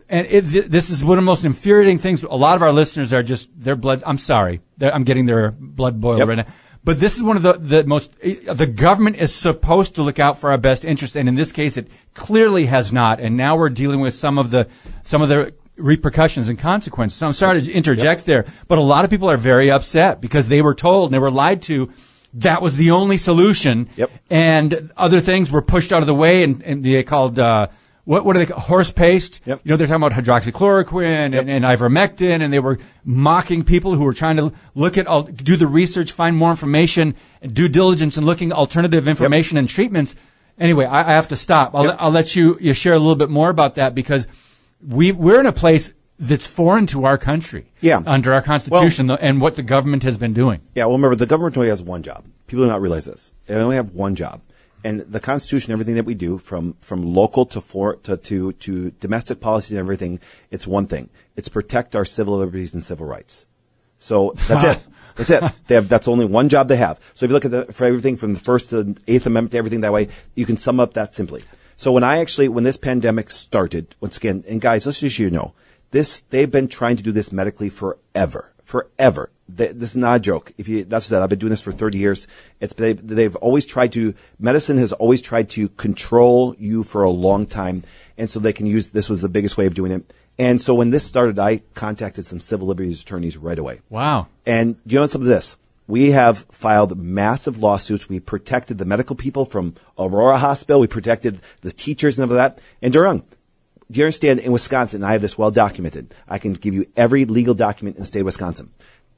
[0.09, 2.23] And it, this is one of the most infuriating things.
[2.25, 5.53] A lot of our listeners are just, their blood, I'm sorry, They're- I'm getting their
[5.53, 6.29] blood boiled Yep.
[6.29, 6.47] right now.
[6.85, 10.39] But this is one of the, the most, the government is supposed to look out
[10.39, 11.17] for our best interests.
[11.17, 13.21] And in this case, it clearly has not.
[13.21, 14.69] And now we're dealing with some of the,
[15.05, 17.19] some of the repercussions and consequences.
[17.19, 20.49] So I'm sorry to interject there, but a lot of people are very upset because
[20.49, 21.93] they were told and they were lied to
[22.35, 23.89] that was the only solution.
[23.97, 24.11] Yep.
[24.31, 27.69] And other things were pushed out of the way and, and they called, uh,
[28.05, 28.63] what, what are they called?
[28.63, 29.41] Horse paste.
[29.47, 29.61] Yep.
[29.65, 34.05] You know, they're talking about hydroxychloroquine and, and ivermectin and they were mocking people who
[34.05, 38.17] were trying to look at, al- do the research, find more information, and due diligence
[38.17, 40.17] and looking alternative information and treatments.
[40.59, 41.75] Anyway, I, I have to stop.
[41.75, 41.91] I'll, Yep.
[41.93, 44.27] let- I'll let you, you share a little bit more about that because
[44.87, 47.67] we, we're in a place that's foreign to our country.
[47.81, 48.01] Yeah.
[48.07, 50.61] Under our constitution and what the government has been doing.
[50.75, 52.25] Yeah, well, remember, the government only has one job.
[52.47, 53.35] People do not realize this.
[53.47, 54.41] They only have one job.
[54.85, 58.91] And the Constitution, everything that we do, from, from local to, for, to, to, to
[58.93, 60.19] domestic policies and everything,
[60.51, 61.09] it's one thing.
[61.37, 63.47] It's protect our civil liberties and civil rights.
[63.99, 64.87] So that's it.
[65.15, 65.45] That's it.
[65.69, 66.99] They have, that's only one job they have.
[67.15, 69.53] So if you look at the, for everything from the first to the eighth amendment
[69.53, 71.45] to everything that way, you can sum up that simply.
[71.77, 75.31] So when I actually, when this pandemic started, once again, and guys, let's just, you
[75.31, 75.55] know,
[75.93, 78.52] this, they've been trying to do this medically forever.
[78.73, 79.31] Forever.
[79.55, 80.51] Th this is not a joke.
[80.57, 82.27] If you, that's what I said, I've been doing this for 30 years.
[82.59, 87.11] It's, they, they've always tried to, medicine has always tried to control you for a
[87.11, 87.83] long time.
[88.17, 90.11] And so they can use, this was the biggest way of doing it.
[90.39, 93.81] And so when this started, I contacted some civil liberties attorneys right away.
[93.91, 94.29] Wow.
[94.47, 95.57] And you know some of this?
[95.87, 98.09] We have filed massive lawsuits.
[98.09, 100.81] We protected the medical people from Aurora Hospital.
[100.81, 102.59] We protected the teachers and all of that.
[102.81, 103.25] And Durham,
[103.93, 104.41] do you understand?
[104.41, 106.13] In Wisconsin, I have this well documented.
[106.29, 108.71] I can give you every legal document in the state of Wisconsin.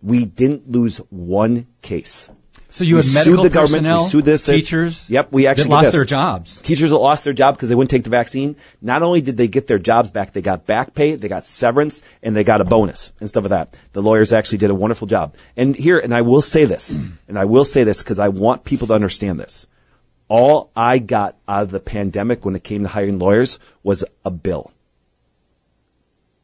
[0.03, 2.29] We didn't lose one case.
[2.69, 3.83] So you We had medical sued the government.
[3.85, 4.43] personnel, We sued this.
[4.45, 4.57] this.
[4.57, 5.09] teachers.
[5.09, 5.95] Yep, we actually lost this.
[5.95, 6.61] their jobs.
[6.61, 8.57] Teachers that lost their job because they wouldn't take the vaccine.
[8.83, 12.03] Not only did they get their jobs back, they got back pay, they got severance,
[12.21, 13.77] and they got a bonus and stuff like that.
[13.93, 15.35] The lawyers actually did a wonderful job.
[15.57, 18.65] And here, and I will say this, and I will say this because I want
[18.65, 19.69] people to understand this.
[20.37, 24.33] All I got out of the pandemic when it came to hiring lawyers was a
[24.33, 24.73] bill.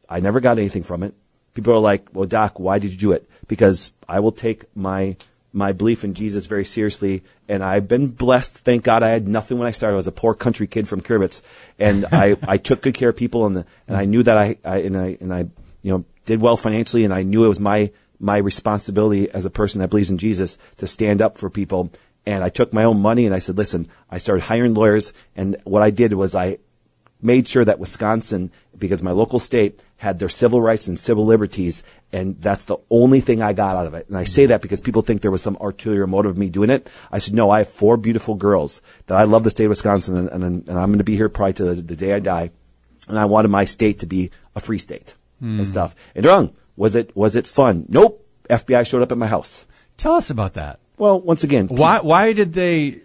[0.09, 1.13] I never got anything from it.
[1.55, 5.17] People are like, "Well, Doc, why did you do it?" Because I will take my
[5.53, 8.59] my belief in Jesus very seriously, and I've been blessed.
[8.59, 9.95] Thank God, I had nothing when I started.
[9.95, 11.43] I was a poor country kid from Kiribitz,
[11.77, 14.57] and I, I took good care of people, and the, and I knew that I,
[14.65, 15.49] I and I and I
[15.83, 19.51] you know did well financially, and I knew it was my my responsibility as a
[19.51, 21.91] person that believes in Jesus to stand up for people.
[22.27, 25.57] And I took my own money and I said, listen, I started hiring lawyers, and
[25.65, 26.59] what I did was I
[27.23, 31.83] made sure that Wisconsin, because my local state had their civil rights and civil liberties,
[32.13, 34.09] and that's the only thing I got out of it.
[34.09, 36.71] And I say that because people think there was some ulterior motive of me doing
[36.71, 36.89] it.
[37.13, 40.17] I said, no, I have four beautiful girls that I love the state of Wisconsin,
[40.17, 42.51] and, and, and I'm going to be here probably to the, the day I die.
[43.09, 45.65] And I wanted my state to be a free state and hmm.
[45.65, 45.95] stuff.
[46.15, 46.55] And wrong.
[46.77, 47.85] Was it, was it fun?
[47.89, 48.27] Nope.
[48.49, 49.67] FBI showed up at my house.
[49.97, 50.80] Tell us about that.
[51.01, 52.01] Well, once again, Why?
[52.01, 53.01] Why did they?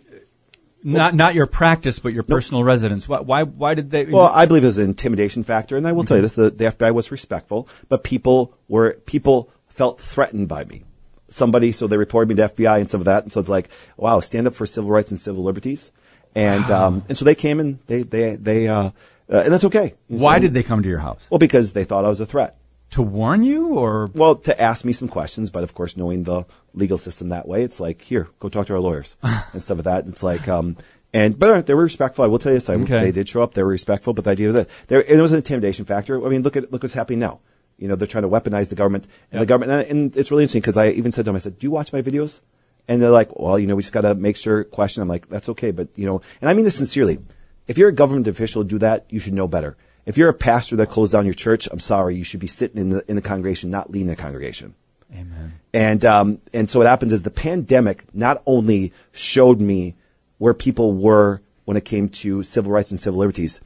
[0.83, 3.09] Not not your practice, but your personal residence.
[3.09, 3.21] Why?
[3.21, 3.43] Why?
[3.43, 4.05] Why did they?
[4.05, 6.65] Well, I believe there's an intimidation factor, and I will tell you this: the, the
[6.65, 10.83] FBI was respectful, but people were people felt threatened by me.
[11.27, 13.69] Somebody, so they reported me to FBI and some of that, and so it's like,
[13.97, 15.91] wow, stand up for civil rights and civil liberties,
[16.35, 18.91] and um, and so they came and they they they uh,
[19.27, 19.95] uh, and that's okay.
[20.07, 21.27] why So- did they come to your house?
[21.31, 22.57] Well, because they thought I was a threat.
[22.91, 26.45] To warn you, or Well, to ask me some questions, but of course, knowing the
[26.75, 29.85] legal system that way, it's like, here, go talk to our lawyers and stuff like
[29.85, 30.07] that.
[30.07, 30.75] It's like, um,
[31.13, 32.25] and but uh, they were respectful.
[32.25, 32.99] I will tell you this: I, Okay.
[33.05, 33.53] they did show up.
[33.53, 36.23] They were respectful, but the idea was that there it was an intimidation factor.
[36.25, 37.39] I mean, look at look what's happening now.
[37.77, 40.43] You know, they're trying to weaponize the government and the government, and, and it's really
[40.43, 42.41] interesting because I even said to them, I said, "Do you watch my videos?"
[42.87, 45.01] And they're like, "Well, you know, we just got to make sure." Question.
[45.03, 47.19] I'm like, "That's okay," but you know, and I mean this sincerely.
[47.67, 49.75] If you're a government official do that, you should know better.
[50.05, 52.79] If you're a pastor that closed down your church, I'm sorry, you should be sitting
[52.79, 54.75] in the in the congregation, not leading the congregation.
[55.15, 55.59] Amen.
[55.73, 59.95] And um, and so what happens is the pandemic not only showed me
[60.37, 63.61] where people were when it came to civil rights and civil liberties,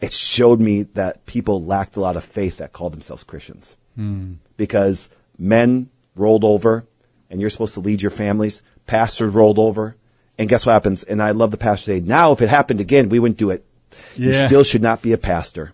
[0.00, 3.76] it showed me that people lacked a lot of faith that called themselves Christians.
[4.56, 6.86] Because men rolled over,
[7.30, 8.62] and you're supposed to lead your families.
[8.86, 9.96] Pastors rolled over,
[10.38, 11.04] and guess what happens?
[11.04, 13.64] And I love the pastor say, now if it happened again, we wouldn't do it.
[14.16, 15.72] You still should not be a pastor.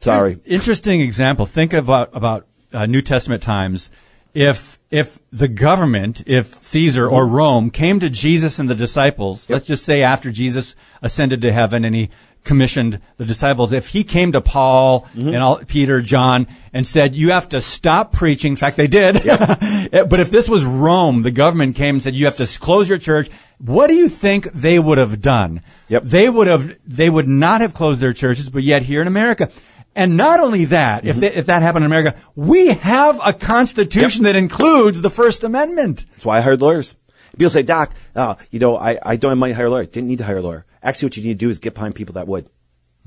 [0.00, 0.38] Sorry.
[0.44, 1.46] Interesting example.
[1.46, 3.90] Think about about uh, New Testament times.
[4.36, 9.64] If if the government, if Caesar or Rome came to Jesus and the disciples, let's
[9.64, 12.10] just say after Jesus ascended to heaven and he
[12.44, 15.28] commissioned the disciples, if he came to Paul mm-hmm.
[15.28, 19.14] and all, Peter, John, and said, "You have to stop preaching," in fact, they did.
[19.24, 22.98] but if this was Rome, the government came and said, "You have to close your
[22.98, 25.62] church." What do you think they would have done?
[25.88, 26.02] Yep.
[26.02, 26.78] They would have.
[26.86, 29.48] They would not have closed their churches, but yet here in America.
[29.96, 34.24] And not only that, if, they, if that happened in America, we have a constitution
[34.24, 36.04] that includes the First Amendment.
[36.12, 36.96] That's why I hired lawyers.
[37.32, 39.86] People say, Doc, uh, you know, I, I don't have money to hire a lawyer.
[39.86, 40.66] Didn't need to hire a lawyer.
[40.82, 42.48] Actually, what you need to do is get behind people that would.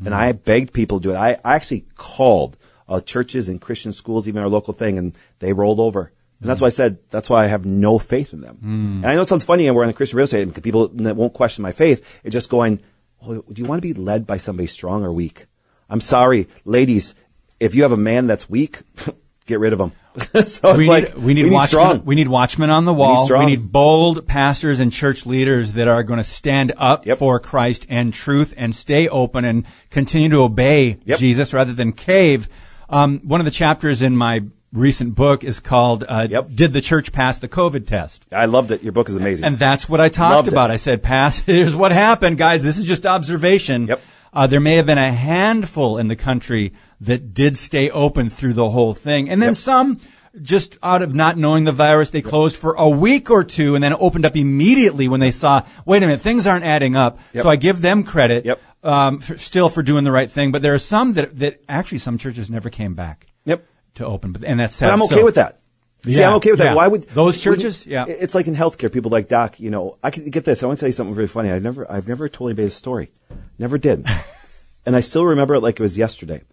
[0.04, 1.18] And I begged people to do it.
[1.18, 5.54] I, I actually called uh, churches and Christian schools, even our local thing, and they
[5.54, 6.12] rolled over.
[6.42, 8.60] And that's why I said, that's why I have no faith in them.
[9.04, 10.88] And I know it sounds funny, and we're in a Christian real estate, and people
[10.88, 12.22] that won't question my faith.
[12.24, 12.80] It's just going,
[13.22, 15.46] well, do you want to be led by somebody strong or weak?
[15.90, 17.16] I'm sorry, ladies,
[17.60, 18.82] if you have a man that's weak,
[19.46, 19.92] get rid of him.
[20.46, 22.06] so we it's like, need, we need, watchmen, strong.
[22.06, 23.26] we need watchmen on the wall.
[23.26, 23.46] strong.
[23.46, 27.18] We need bold pastors and church leaders that are going to stand up Yep.
[27.20, 31.20] for Christ and truth and stay open and continue to obey Yep.
[31.20, 32.50] Jesus rather than cave.
[32.90, 36.50] Um, one of the chapters in my recent book is called uh, Yep.
[36.54, 38.82] "Did the Church Pass the COVID Test?" I loved it.
[38.84, 39.46] Your book is amazing.
[39.46, 40.54] And that's what I talked Loved it.
[40.54, 40.70] about.
[40.72, 42.62] I said, pass, here's what happened, guys.
[42.64, 43.88] This is just observation.
[43.88, 44.02] Yep.
[44.34, 48.54] Uh, there may have been a handful in the country that did stay open through
[48.54, 49.30] the whole thing.
[49.30, 49.58] And then Yep.
[49.58, 50.00] some,
[50.42, 53.84] just out of not knowing the virus, they closed for a week or two and
[53.84, 57.20] then opened up immediately when they saw, wait a minute, things aren't adding up.
[57.34, 57.44] Yep.
[57.44, 58.62] So I give them credit, Yep.
[58.84, 60.52] um, for, still for doing the right thing.
[60.52, 63.66] But there are some that, that actually some churches never came back yep.
[63.96, 64.32] to open.
[64.34, 64.88] But, and that's sad.
[64.90, 65.56] But I'm okay So- with that.
[66.04, 66.66] See, Yeah, I'm okay with that.
[66.66, 66.76] yeah.
[66.76, 67.86] Why would Those churches?
[67.86, 68.06] Yeah.
[68.08, 68.92] It's like in healthcare.
[68.92, 69.60] People like Doc.
[69.60, 70.64] You know, I can get this.
[70.64, 71.52] I want to tell you something really funny.
[71.52, 73.12] I've never, I've never told anybody this story.
[73.58, 74.06] Never did.
[74.86, 76.44] and I still remember it like it was yesterday.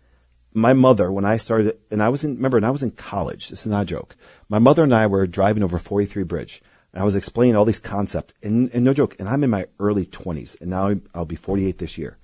[0.53, 3.51] My mother, when I started, and I was in, remember, and I was in college.
[3.51, 4.17] This is not a joke.
[4.49, 7.79] My mother and I were driving over 43 Bridge, and I was explaining all these
[7.79, 9.17] concepts, and, and no joke.
[9.19, 12.17] And I'm in my early 20s, and now I'll be 48 this year.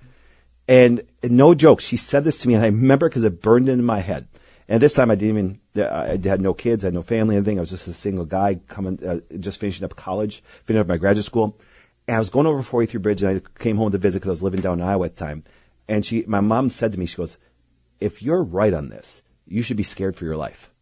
[0.66, 3.68] And, and no joke, she said this to me, and I remember because it burned
[3.68, 4.28] into my head.
[4.72, 7.58] And this time I didn't even, I had no kids, I had no family, anything.
[7.58, 10.96] I was just a single guy coming, uh, just finishing up college, finishing up my
[10.96, 11.58] graduate school.
[12.08, 14.32] And I was going over 43 Bridge and I came home to visit because I
[14.32, 15.44] was living down in Iowa at the time.
[15.88, 17.36] And she, my mom said to me, she goes,
[18.00, 20.72] if you're right on this, you should be scared for your life.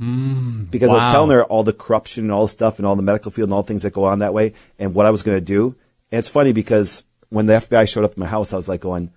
[0.00, 2.94] Mm, because I was telling her all the corruption and all the stuff and all
[2.94, 5.10] the medical field and all the things that go on that way and what I
[5.10, 5.74] was going to do.
[6.12, 8.82] And it's funny because when the FBI showed up at my house, I was like
[8.82, 9.10] going,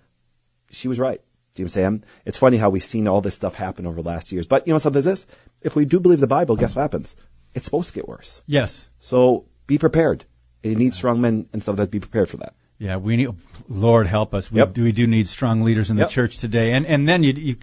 [0.71, 1.21] she was right.
[1.55, 2.03] Do you know what I'm saying?
[2.25, 4.45] It's funny how we've seen all this stuff happen over the last years.
[4.45, 5.25] But you know something is this?
[5.61, 7.15] If we do believe the Bible, guess what happens?
[7.53, 8.43] It's supposed to get worse.
[8.45, 8.89] Yes.
[8.99, 10.25] So be prepared.
[10.63, 12.53] You need strong men and stuff like that be prepared for that.
[12.77, 13.29] Yeah, we need.
[13.69, 14.51] Lord help us.
[14.51, 14.73] We Yep.
[14.73, 14.83] do.
[14.83, 16.09] We do need strong leaders in the Yep.
[16.09, 16.73] church today.
[16.73, 17.55] And and then you, you.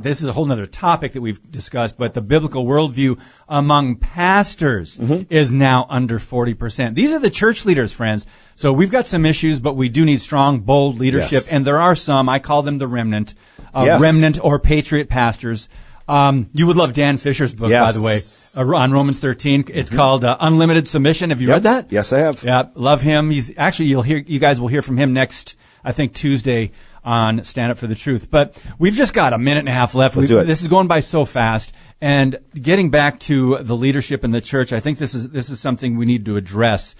[0.00, 4.96] This is a whole other topic that we've discussed, but the biblical worldview among pastors
[4.98, 5.22] Mm-hmm.
[5.28, 6.94] is now under forty percent.
[6.94, 8.24] These are the church leaders, friends.
[8.54, 11.52] So we've got some issues, but we do need strong, bold leadership, Yes.
[11.52, 12.28] and there are some.
[12.28, 13.34] I call them the remnant,
[13.74, 14.00] uh, Yes.
[14.00, 15.68] remnant or patriot pastors.
[16.08, 18.20] Um, you would love Dan Fisher's book, by the way,
[18.56, 19.64] uh, on Romans thirteen.
[19.68, 21.30] It's called uh, Unlimited Submission.
[21.30, 21.90] Have you read that?
[21.92, 22.42] Yes, I have.
[22.44, 23.30] Yeah, love him.
[23.30, 25.56] He's actually you'll hear you guys will hear from him next.
[25.84, 26.72] I think Tuesday
[27.04, 28.30] on Stand Up for the Truth.
[28.30, 30.16] But we've just got a minute and a half left.
[30.16, 30.44] Let's We- do it.
[30.44, 31.72] This is going by so fast.
[32.00, 35.60] And getting back to the leadership in the church, I think this is this is
[35.60, 36.94] something we need to address.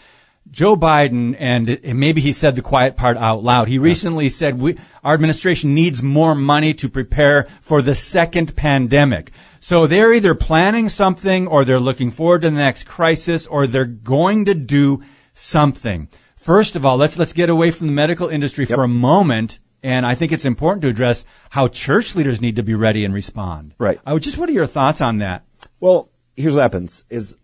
[0.51, 3.69] Joe Biden, and and maybe he said the quiet part out loud.
[3.69, 9.31] He recently said we, our administration needs more money to prepare for the second pandemic.
[9.61, 13.85] So they're either planning something or they're looking forward to the next crisis or they're
[13.85, 15.03] going to do
[15.35, 16.09] something.
[16.37, 19.59] First of all, let's, let's get away from the medical industry for a moment.
[19.83, 23.15] And I think it's important to address how church leaders need to be ready and
[23.15, 23.75] respond.
[23.79, 24.01] Right.
[24.05, 25.45] I would just, what are your thoughts on that?
[25.81, 27.37] Well, here's what happens: is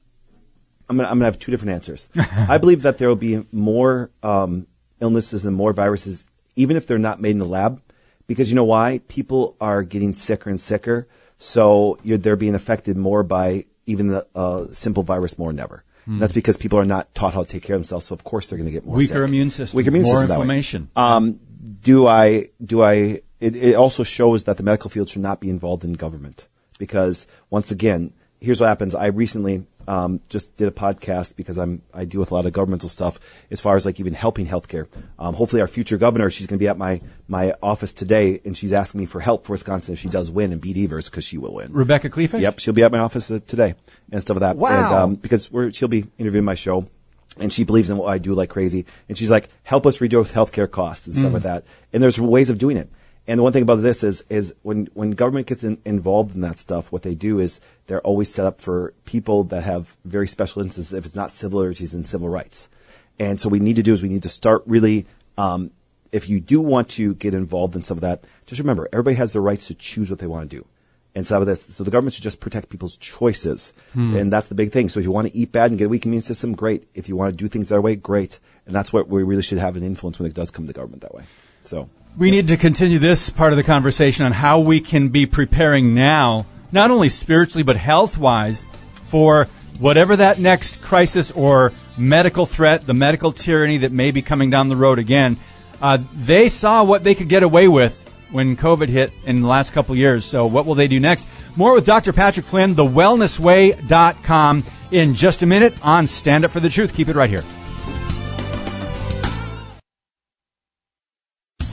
[0.89, 2.09] I'm I'm gonna have two different answers.
[2.49, 4.67] I believe that there will be more um,
[5.01, 7.83] illnesses and more viruses, even if they're not made in the lab,
[8.27, 9.01] because you know why?
[9.09, 11.09] People are getting sicker and sicker,
[11.39, 15.85] so you're, they're being affected more by even the uh, simple virus more than ever.
[16.07, 18.25] And that's because people are not taught how to take care of themselves, so of
[18.25, 18.95] course they're going to get more.
[18.97, 19.29] Weaker sick.
[19.29, 20.91] immune systems, weaker immune more system that inflammation.
[20.95, 21.41] Um,
[21.81, 23.21] do I do I?
[23.41, 26.49] It, it also shows that the medical field should not be involved in government
[26.79, 28.95] because once again, here's what happens.
[28.95, 32.53] I recently um, just did a podcast because I'm I deal with a lot of
[32.53, 33.19] governmental stuff
[33.51, 34.87] as far as like even helping healthcare.
[35.19, 38.57] Um, hopefully, our future governor, she's going to be at my my office today, and
[38.57, 41.25] she's asking me for help for Wisconsin if she does win and beat Evers because
[41.25, 41.73] she will win.
[41.73, 42.41] Rebecca Kleefisch?
[42.41, 43.75] Yep, she'll be at my office uh, today
[44.13, 44.57] and stuff like that.
[44.57, 44.69] Wow.
[44.71, 46.87] And, um, because we're, she'll be interviewing my show,
[47.39, 48.87] and she believes in what I do like crazy.
[49.09, 51.35] And she's like, help us reduce healthcare costs and stuff Mm.
[51.35, 51.65] like that.
[51.93, 52.89] And there's ways of doing it.
[53.27, 56.43] And the one thing about this is, is when, when government gets in, involved in
[56.43, 60.29] that stuff, what they do is they're always set up for people that have very
[60.29, 62.69] special interests if it's not civil liberties and civil rights.
[63.19, 65.07] And so we need to do is we need to start really,
[65.39, 65.71] um,
[66.13, 69.33] if you do want to get involved in some of that, just remember everybody has
[69.33, 70.67] the rights to choose what they want to do.
[71.17, 74.57] And some of this, so the government should just protect people's choices, and that's the
[74.57, 74.89] big thing.
[74.89, 76.89] So if you want to eat bad and get a weak immune system, great.
[76.95, 78.41] If you want to do things their way, great.
[78.67, 81.03] And that's what we really should have an influence when it does come to government
[81.03, 81.23] that way.
[81.63, 81.89] So
[82.19, 85.95] We need to continue this part of the conversation on how we can be preparing
[85.95, 88.65] now, not only spiritually, but health wise,
[89.05, 89.47] for
[89.79, 94.67] whatever that next crisis or medical threat, the medical tyranny that may be coming down
[94.69, 95.37] the road again.
[95.81, 98.04] Uh, they saw what they could get away with
[98.35, 100.25] when COVID hit in the last couple years.
[100.25, 101.27] So, what will they do next?
[101.55, 102.13] More with Dr.
[102.13, 106.95] Patrick Flynn, thewellnessway.com, in just a minute on Stand Up for the Truth.
[106.95, 107.45] Keep it right here.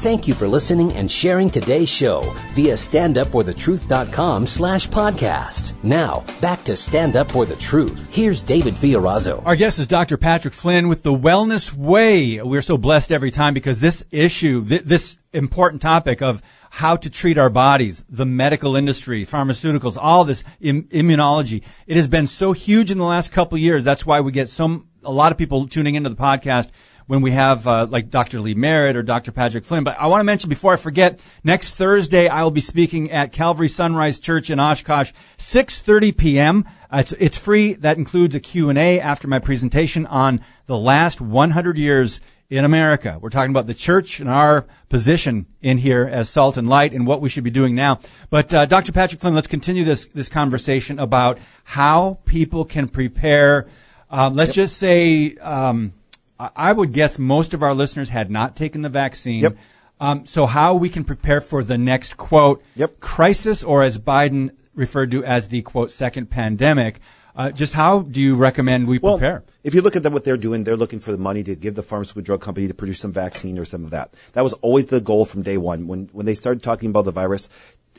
[0.02, 2.22] Thank you for listening and sharing today's show
[2.54, 5.76] via standupforthetruth.com slash podcast.
[5.84, 8.10] Now, back to Stand Up For The Truth.
[8.12, 9.46] Here's David Fiorazo.
[9.46, 10.18] Our guest is Dr.
[10.18, 12.42] Patrick Flynn with the Wellness Way.
[12.42, 16.42] We're so blessed every time because this issue, th- this important topic of
[16.72, 22.08] how to treat our bodies, the medical industry, pharmaceuticals, all this Im- immunology, it has
[22.08, 23.84] been so huge in the last couple years.
[23.84, 26.70] That's why we get some a lot of people tuning into the podcast
[27.12, 28.40] when we have uh, like Dr.
[28.40, 29.34] Lee Merritt or Dr.
[29.34, 29.84] Patrick Flynn.
[29.84, 33.34] But I want to mention before I forget, next Thursday I will be speaking at
[33.34, 36.66] Calvary Sunrise Church in Oshkosh, 6:30 p.m.
[36.90, 37.74] Uh, it's, it's free.
[37.74, 43.20] That includes a Q&A after my presentation on the last 100 years in America.
[43.20, 47.06] We're talking about the church and our position in here as salt and light and
[47.06, 48.00] what we should be doing now.
[48.30, 48.94] But uh, Dr.
[48.94, 53.68] Patrick Flynn, let's continue this this conversation about how people can prepare.
[54.10, 55.92] Um, let's just say um,
[56.56, 59.42] I would guess most of our listeners had not taken the vaccine.
[59.44, 59.58] Yep.
[60.00, 63.00] Um, so how we can prepare for the next quote Yep.
[63.00, 67.00] crisis, or as Biden referred to as the quote second pandemic.
[67.36, 69.44] Uh, just how do you recommend we Well, prepare?
[69.64, 71.76] if you look at them, what they're doing, they're looking for the money to give
[71.76, 74.14] the pharmaceutical drug company to produce some vaccine or some of that.
[74.34, 75.88] That was always the goal from day one.
[75.88, 77.48] When when they started talking about the virus,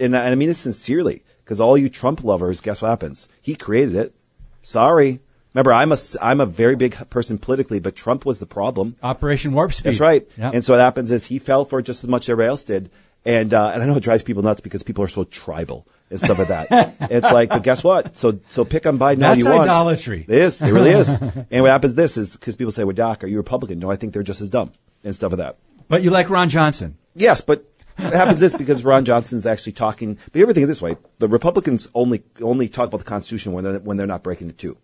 [0.01, 3.29] and, and I mean this sincerely, because all you Trump lovers, guess what happens?
[3.41, 4.15] He created it.
[4.61, 5.21] Sorry.
[5.55, 8.97] Remember, I'm a I'm a very big person politically, but Trump was the problem.
[9.03, 9.91] Operation Warp Speed.
[9.91, 10.27] That's right.
[10.39, 10.51] Yeah.
[10.53, 12.65] And so what happens is he fell for it just as much as everybody else
[12.65, 12.91] did.
[13.25, 16.19] And uh, and I know it drives people nuts because people are so tribal and
[16.19, 16.97] stuff like that.
[17.11, 18.17] it's like, but guess what?
[18.17, 19.67] So so pick on Biden all That's you want.
[19.67, 20.25] That's idolatry.
[20.27, 20.63] It is.
[20.63, 21.21] It really is.
[21.51, 23.97] and what happens this is because people say, "Well, Doc, are you Republican?" No, I
[23.97, 24.73] think they're just as dumb
[25.05, 25.57] and stuff like that.
[25.89, 26.97] but you like Ron Johnson.
[27.15, 27.65] Yes, but
[27.99, 30.15] it happens this because Ron Johnson's actually talking.
[30.15, 33.53] But you ever think of this way: the Republicans only only talk about the Constitution
[33.53, 34.79] when they're when they're not breaking the too.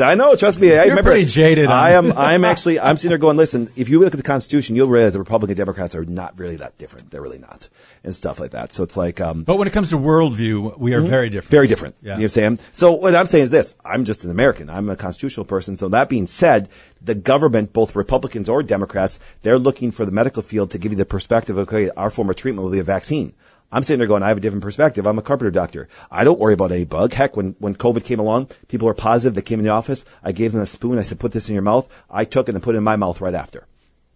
[0.00, 0.34] I know.
[0.36, 0.68] Trust me.
[0.70, 1.10] I You're remember.
[1.10, 2.12] pretty jaded I am.
[2.12, 2.78] I'm actually.
[2.80, 3.68] I'm sitting there going, listen.
[3.76, 6.78] If you look at the Constitution, you'll realize the Republican Democrats are not really that
[6.78, 7.10] different.
[7.10, 7.68] They're really not,
[8.04, 8.72] and stuff like that.
[8.72, 11.50] So it's like, um, But when it comes to worldview, we are very different.
[11.50, 11.96] Very different.
[12.00, 12.08] Yeah.
[12.08, 12.58] You know what I'm saying?
[12.72, 13.74] So what I'm saying is this.
[13.84, 14.70] I'm just an American.
[14.70, 15.76] I'm a constitutional person.
[15.76, 16.68] So that being said,
[17.00, 20.98] the government, both Republicans or Democrats, they're looking for the medical field to give you
[20.98, 23.34] the perspective, okay, our form of treatment will be a vaccine.
[23.70, 25.06] I'm sitting there going, I have a different perspective.
[25.06, 25.88] I'm a carpenter doctor.
[26.10, 27.12] I don't worry about any bug.
[27.12, 29.34] Heck, when, when COVID came along, people were positive.
[29.34, 30.06] They came in the office.
[30.22, 30.98] I gave them a spoon.
[30.98, 31.88] I said, put this in your mouth.
[32.10, 33.66] I took it and put it in my mouth right after.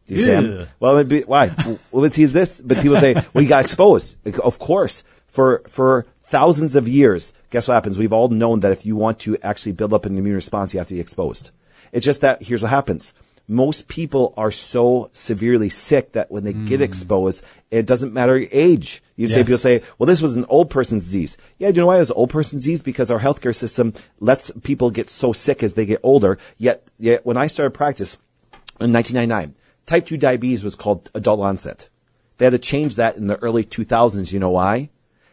[0.06, 0.66] Do you see?
[0.80, 1.50] Well, it'd be, why?
[1.90, 2.60] well, this.
[2.60, 4.16] But people say, well, he got exposed.
[4.38, 5.04] Of course.
[5.26, 7.98] For, for thousands of years, guess what happens?
[7.98, 10.78] We've all known that if you want to actually build up an immune response, you
[10.78, 11.50] have to be exposed.
[11.92, 13.12] It's just that here's what happens.
[13.48, 16.84] Most people are so severely sick that when they get hmm.
[16.84, 19.02] exposed, it doesn't matter your age.
[19.16, 21.36] You say, people say, well, this was an old person's disease.
[21.58, 22.82] Yeah, do you know why it was an old person's disease?
[22.82, 26.38] Because our healthcare system lets people get so sick as they get older.
[26.56, 28.16] Yet, yet when I started practice
[28.80, 29.54] in 1999,
[29.86, 31.88] type 2 diabetes was called adult onset.
[32.38, 34.32] They had to change that in the early 2000s.
[34.32, 34.90] You know why?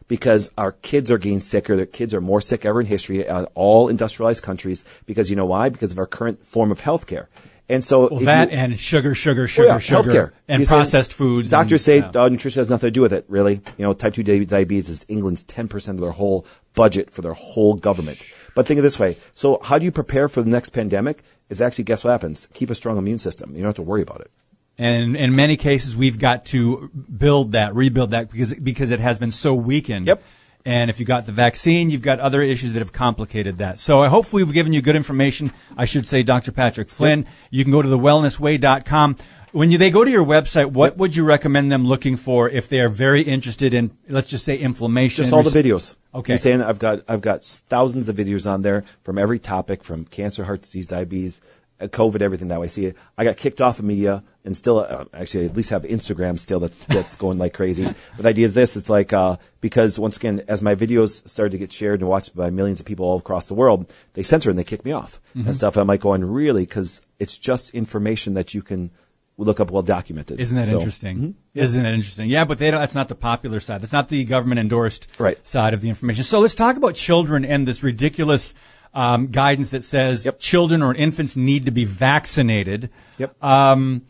[0.07, 1.75] Because our kids are getting sicker.
[1.75, 4.85] Their kids are more sick ever in history on all industrialized countries.
[5.05, 5.69] Because you know why?
[5.69, 7.27] Because of our current form of healthcare.
[7.69, 10.31] And so Well, that you- and sugar, sugar, Oh, sugar, yeah, sugar, healthcare.
[10.47, 11.51] and You say- processed foods.
[11.51, 12.23] Doctors and, say yeah.
[12.23, 13.25] uh, nutrition has nothing to do with it.
[13.27, 17.21] Really, you know, type two diabetes is England's ten percent of their whole budget for
[17.21, 18.25] their whole government.
[18.55, 21.21] But think of it this way: so how do you prepare for the next pandemic?
[21.49, 22.47] Is actually guess what happens?
[22.53, 23.51] Keep a strong immune system.
[23.51, 24.31] You don't have to worry about it.
[24.77, 29.19] And in many cases, we've got to build that, rebuild that, because because it has
[29.19, 30.07] been so weakened.
[30.07, 30.23] Yep.
[30.69, 33.79] And if you got the vaccine, you've got other issues that have complicated that.
[33.79, 35.51] So I hope we've given you good information.
[35.75, 36.51] I should say, Dr.
[36.51, 37.25] Patrick Flynn.
[37.49, 39.17] You can go to thewellnessway.com.
[39.51, 42.69] When you, they go to your website, what would you recommend them looking for if
[42.69, 45.23] they are very interested in, let's just say, inflammation?
[45.23, 45.95] Just all the videos.
[46.13, 46.33] Okay.
[46.33, 50.05] You're saying I've got I've got thousands of videos on there from every topic, from
[50.05, 51.41] cancer, heart disease, diabetes,
[51.87, 52.67] COVID, everything that way.
[52.67, 56.37] See, I got kicked off of media and still uh, actually at least have Instagram
[56.37, 57.83] still that that's going like crazy.
[58.15, 61.51] But the idea is this: it's like uh, because once again, as my videos started
[61.51, 64.49] to get shared and watched by millions of people all across the world, they censor
[64.49, 65.47] and they kick me off Mm-hmm.
[65.47, 65.77] and stuff.
[65.77, 68.89] I'm like going really because it's just information that you can
[69.37, 70.37] look up well documented.
[70.39, 70.79] Isn't that So- mm-hmm.
[70.79, 71.35] interesting?
[71.53, 72.29] Isn't that interesting?
[72.29, 73.79] Yeah, but they don't, that's not the popular side.
[73.81, 75.37] That's not the government endorsed Right.
[75.47, 76.23] side of the information.
[76.25, 78.53] So let's talk about children and this ridiculous
[78.93, 80.39] um, guidance that says Yep.
[80.39, 82.89] children or infants need to be vaccinated.
[83.17, 83.43] Yep.
[83.43, 84.01] Um,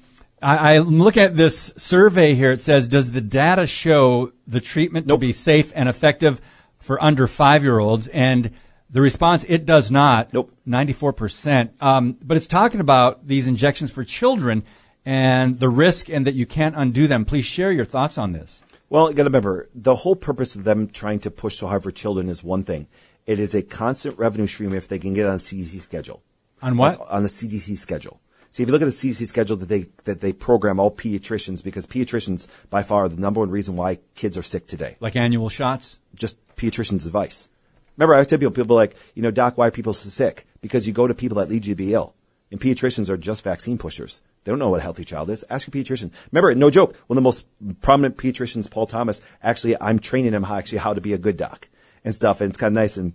[0.41, 2.51] I, looking at this survey here.
[2.51, 5.19] It says, does the data show the treatment Nope.
[5.19, 6.39] to be safe and effective
[6.79, 8.07] for under five year olds?
[8.07, 8.51] And
[8.89, 10.33] the response, it does not.
[10.33, 10.53] Nope.
[10.67, 11.71] 94%.
[11.81, 14.63] Um, but it's talking about these injections for children
[15.05, 17.25] and the risk and that you can't undo them.
[17.25, 18.63] Please share your thoughts on this.
[18.89, 21.83] Well, you got to remember the whole purpose of them trying to push so hard
[21.83, 22.87] for children is one thing.
[23.29, 26.23] It is a constant revenue stream if they can get on CDC schedule.
[26.63, 26.97] On what?
[26.97, 28.19] That's on the CDC schedule.
[28.49, 31.63] See, if you look at the CDC schedule that they that they program all pediatricians
[31.63, 34.97] because pediatricians by far are the number one reason why kids are sick today.
[34.99, 35.99] Like annual shots?
[36.15, 37.49] Just pediatricians' advice.
[37.97, 40.47] Remember, I tell people, people like, you know, doc, why are people so sick?
[40.61, 42.15] Because you go to people that lead you to be ill.
[42.49, 44.23] And pediatricians are just vaccine pushers.
[44.43, 45.45] They don't know what a healthy child is.
[45.51, 46.11] Ask your pediatrician.
[46.31, 47.45] Remember, no joke, one of the most
[47.81, 51.37] prominent pediatricians, Paul Thomas, actually, I'm training him how, actually how to be a good
[51.37, 51.69] doc
[52.03, 52.41] and stuff.
[52.41, 52.97] And it's kind of nice.
[52.97, 53.13] And,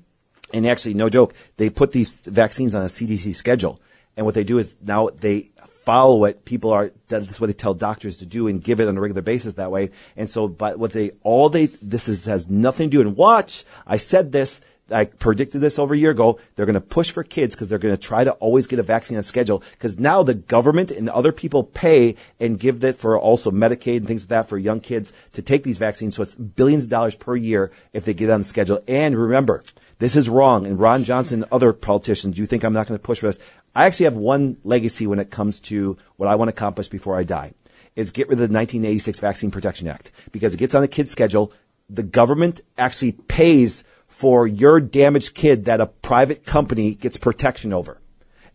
[0.53, 3.81] and actually, no joke, they put these vaccines on a CDC schedule.
[4.17, 7.75] And what they do is now they follow what people are, that's what they tell
[7.75, 9.91] doctors to do and give it on a regular basis that way.
[10.17, 13.65] And so, but what they, all they, this is, has nothing to do, and watch,
[13.87, 14.61] I said this,
[14.91, 16.39] I predicted this over a year ago.
[16.55, 18.83] They're going to push for kids because they're going to try to always get a
[18.83, 19.63] vaccine on schedule.
[19.73, 24.07] Because now the government and other people pay and give that for also Medicaid and
[24.07, 26.17] things like that for young kids to take these vaccines.
[26.17, 28.81] So it's billions of dollars per year if they get on schedule.
[28.87, 29.63] And remember,
[30.01, 30.67] this is wrong.
[30.67, 33.39] And Ron Johnson and other politicians, you think I'm not going to push for this?
[33.75, 37.17] I actually have one legacy when it comes to what I want to accomplish before
[37.17, 37.55] I die
[37.97, 41.11] is get rid of the 1986 Vaccine Protection Act because it gets on the kids'
[41.11, 41.53] schedule.
[41.89, 47.99] The government actually pays for your damaged kid that a private company gets protection over.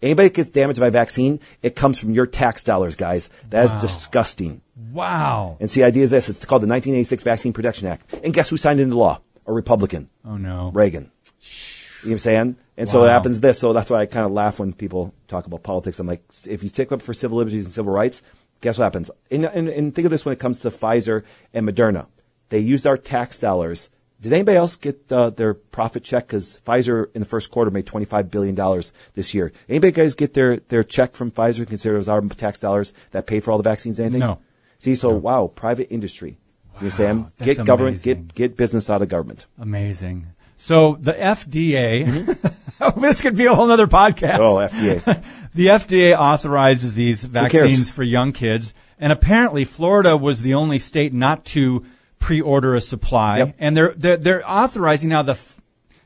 [0.01, 3.29] Anybody that gets damaged by a vaccine, it comes from your tax dollars, guys.
[3.49, 3.79] That is Wow.
[3.81, 4.61] disgusting.
[4.93, 5.57] Wow.
[5.59, 6.29] And see, the idea is this.
[6.29, 8.13] It's called the 1986 Vaccine Protection Act.
[8.23, 9.19] And guess who signed into law?
[9.45, 10.09] A Republican.
[10.23, 10.71] Oh no.
[10.73, 11.03] Reagan.
[11.03, 12.55] You know what I'm saying?
[12.77, 13.59] And so it happens this.
[13.59, 15.99] So that's why I kind of laugh when people talk about politics.
[15.99, 18.23] I'm like, if you stick up for civil liberties and civil rights,
[18.61, 19.11] guess what happens?
[19.29, 22.07] And, and, and think of this when it comes to Pfizer and Moderna.
[22.47, 23.89] They used our tax dollars.
[24.21, 26.27] Did anybody else get uh, their profit check?
[26.27, 28.81] Because Pfizer in the first quarter made $25 billion
[29.13, 29.53] this year.
[29.69, 33.27] Anybody guys get their, their check from Pfizer consider it was our tax dollars that
[33.27, 33.99] pay for all the vaccines?
[33.99, 34.19] Anything?
[34.19, 34.39] No.
[34.77, 36.37] See, so wow, private industry.
[36.75, 37.27] You understand?
[37.37, 38.25] that's Get government, amazing.
[38.25, 39.45] get get business out of government.
[39.57, 40.27] Amazing.
[40.55, 44.39] So the FDA, this could be a whole nother podcast.
[44.39, 45.03] Oh, FDA.
[45.53, 51.13] the FDA authorizes these vaccines for young kids, and apparently Florida was the only state
[51.13, 51.85] not to
[52.19, 53.37] pre-order a supply.
[53.39, 53.55] Yep.
[53.59, 55.59] And they're, they're they're authorizing now the F-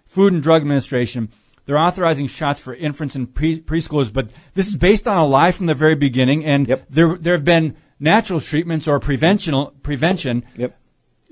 [0.06, 1.30] Food and Drug Administration.
[1.66, 5.52] They're authorizing shots for infants and pre- preschoolers, but this is based on a lie
[5.52, 6.44] from the very beginning.
[6.46, 6.86] And Yep.
[6.90, 10.78] there there have been natural treatments or prevention prevention Yep.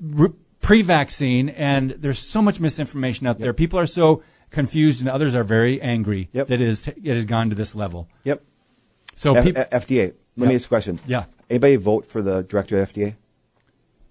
[0.00, 0.28] re-
[0.60, 3.52] pre-vaccine, and there's so much misinformation out there.
[3.52, 7.50] People are so confused, and others are very angry that it, is, it has gone
[7.50, 8.08] to this level.
[8.24, 8.42] Yep.
[9.16, 10.14] So, F- peop- FDA.
[10.36, 10.98] Let me ask a question.
[11.06, 11.24] Yeah.
[11.50, 13.16] Anybody vote for the director of FDA?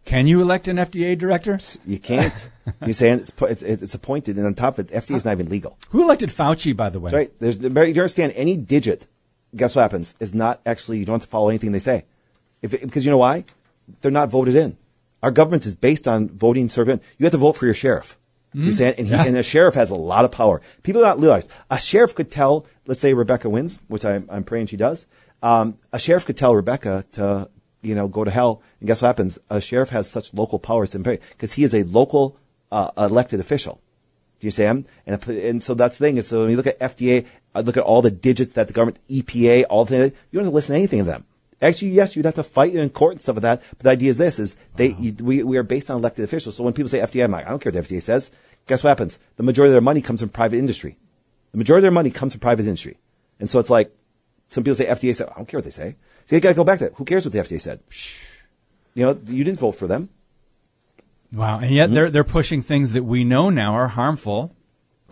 [0.06, 1.60] Can you elect an FDA director?
[1.86, 2.49] You can't.
[2.86, 5.49] You're saying it's, it's it's appointed, and on top of it, FDA is not even
[5.49, 5.78] legal.
[5.89, 7.12] Who elected Fauci, by the way?
[7.12, 7.39] That's right.
[7.39, 9.08] There's you understand any digit.
[9.56, 10.16] Guess what happens?
[10.20, 12.06] Is not actually you don't have to follow anything they say,
[12.62, 13.45] if because you know why?
[14.02, 14.78] They're not voted in.
[15.22, 17.04] Our government is based on voting servant.
[17.18, 18.18] You have to vote for your sheriff.
[18.54, 20.62] You saying, and, he, and the sheriff has a lot of power.
[20.84, 22.66] People don't realize a sheriff could tell.
[22.86, 25.08] Let's say Rebecca wins, which I'm, I'm praying she does.
[25.41, 27.49] Um, a sheriff could tell Rebecca to,
[27.82, 28.62] you know, go to hell.
[28.80, 29.40] And guess what happens?
[29.50, 32.38] A sheriff has such local powers because he is a local
[32.72, 33.82] uh, elected official.
[34.40, 34.86] Do you see him?
[35.06, 37.78] And, and so that's the thing is, so when you look at FDA, I look
[37.78, 40.56] at all the digits that the government, EPA, all the things, you don't have to
[40.56, 41.26] listen to anything of them.
[41.62, 43.62] Actually, yes, you'd have to fight in court and stuff like that.
[43.70, 46.56] But the idea is this: is they you, we we are based on elected officials.
[46.56, 48.32] So when people say FDA, I'm like, I don't care what the FDA says.
[48.66, 49.20] Guess what happens?
[49.36, 50.98] The majority of their money comes from private industry.
[51.52, 52.98] The majority of their money comes from private industry,
[53.40, 53.96] and so it's like
[54.52, 55.96] some people say FDA said, I don't care what they say.
[56.26, 56.94] So you got to go back to that.
[56.96, 57.80] Who cares what the FDA said?
[58.94, 60.10] You know, you didn't vote for them.
[61.34, 61.60] Wow.
[61.60, 61.96] And yet Mm-hmm.
[61.96, 64.56] they're they're pushing things that we know now are harmful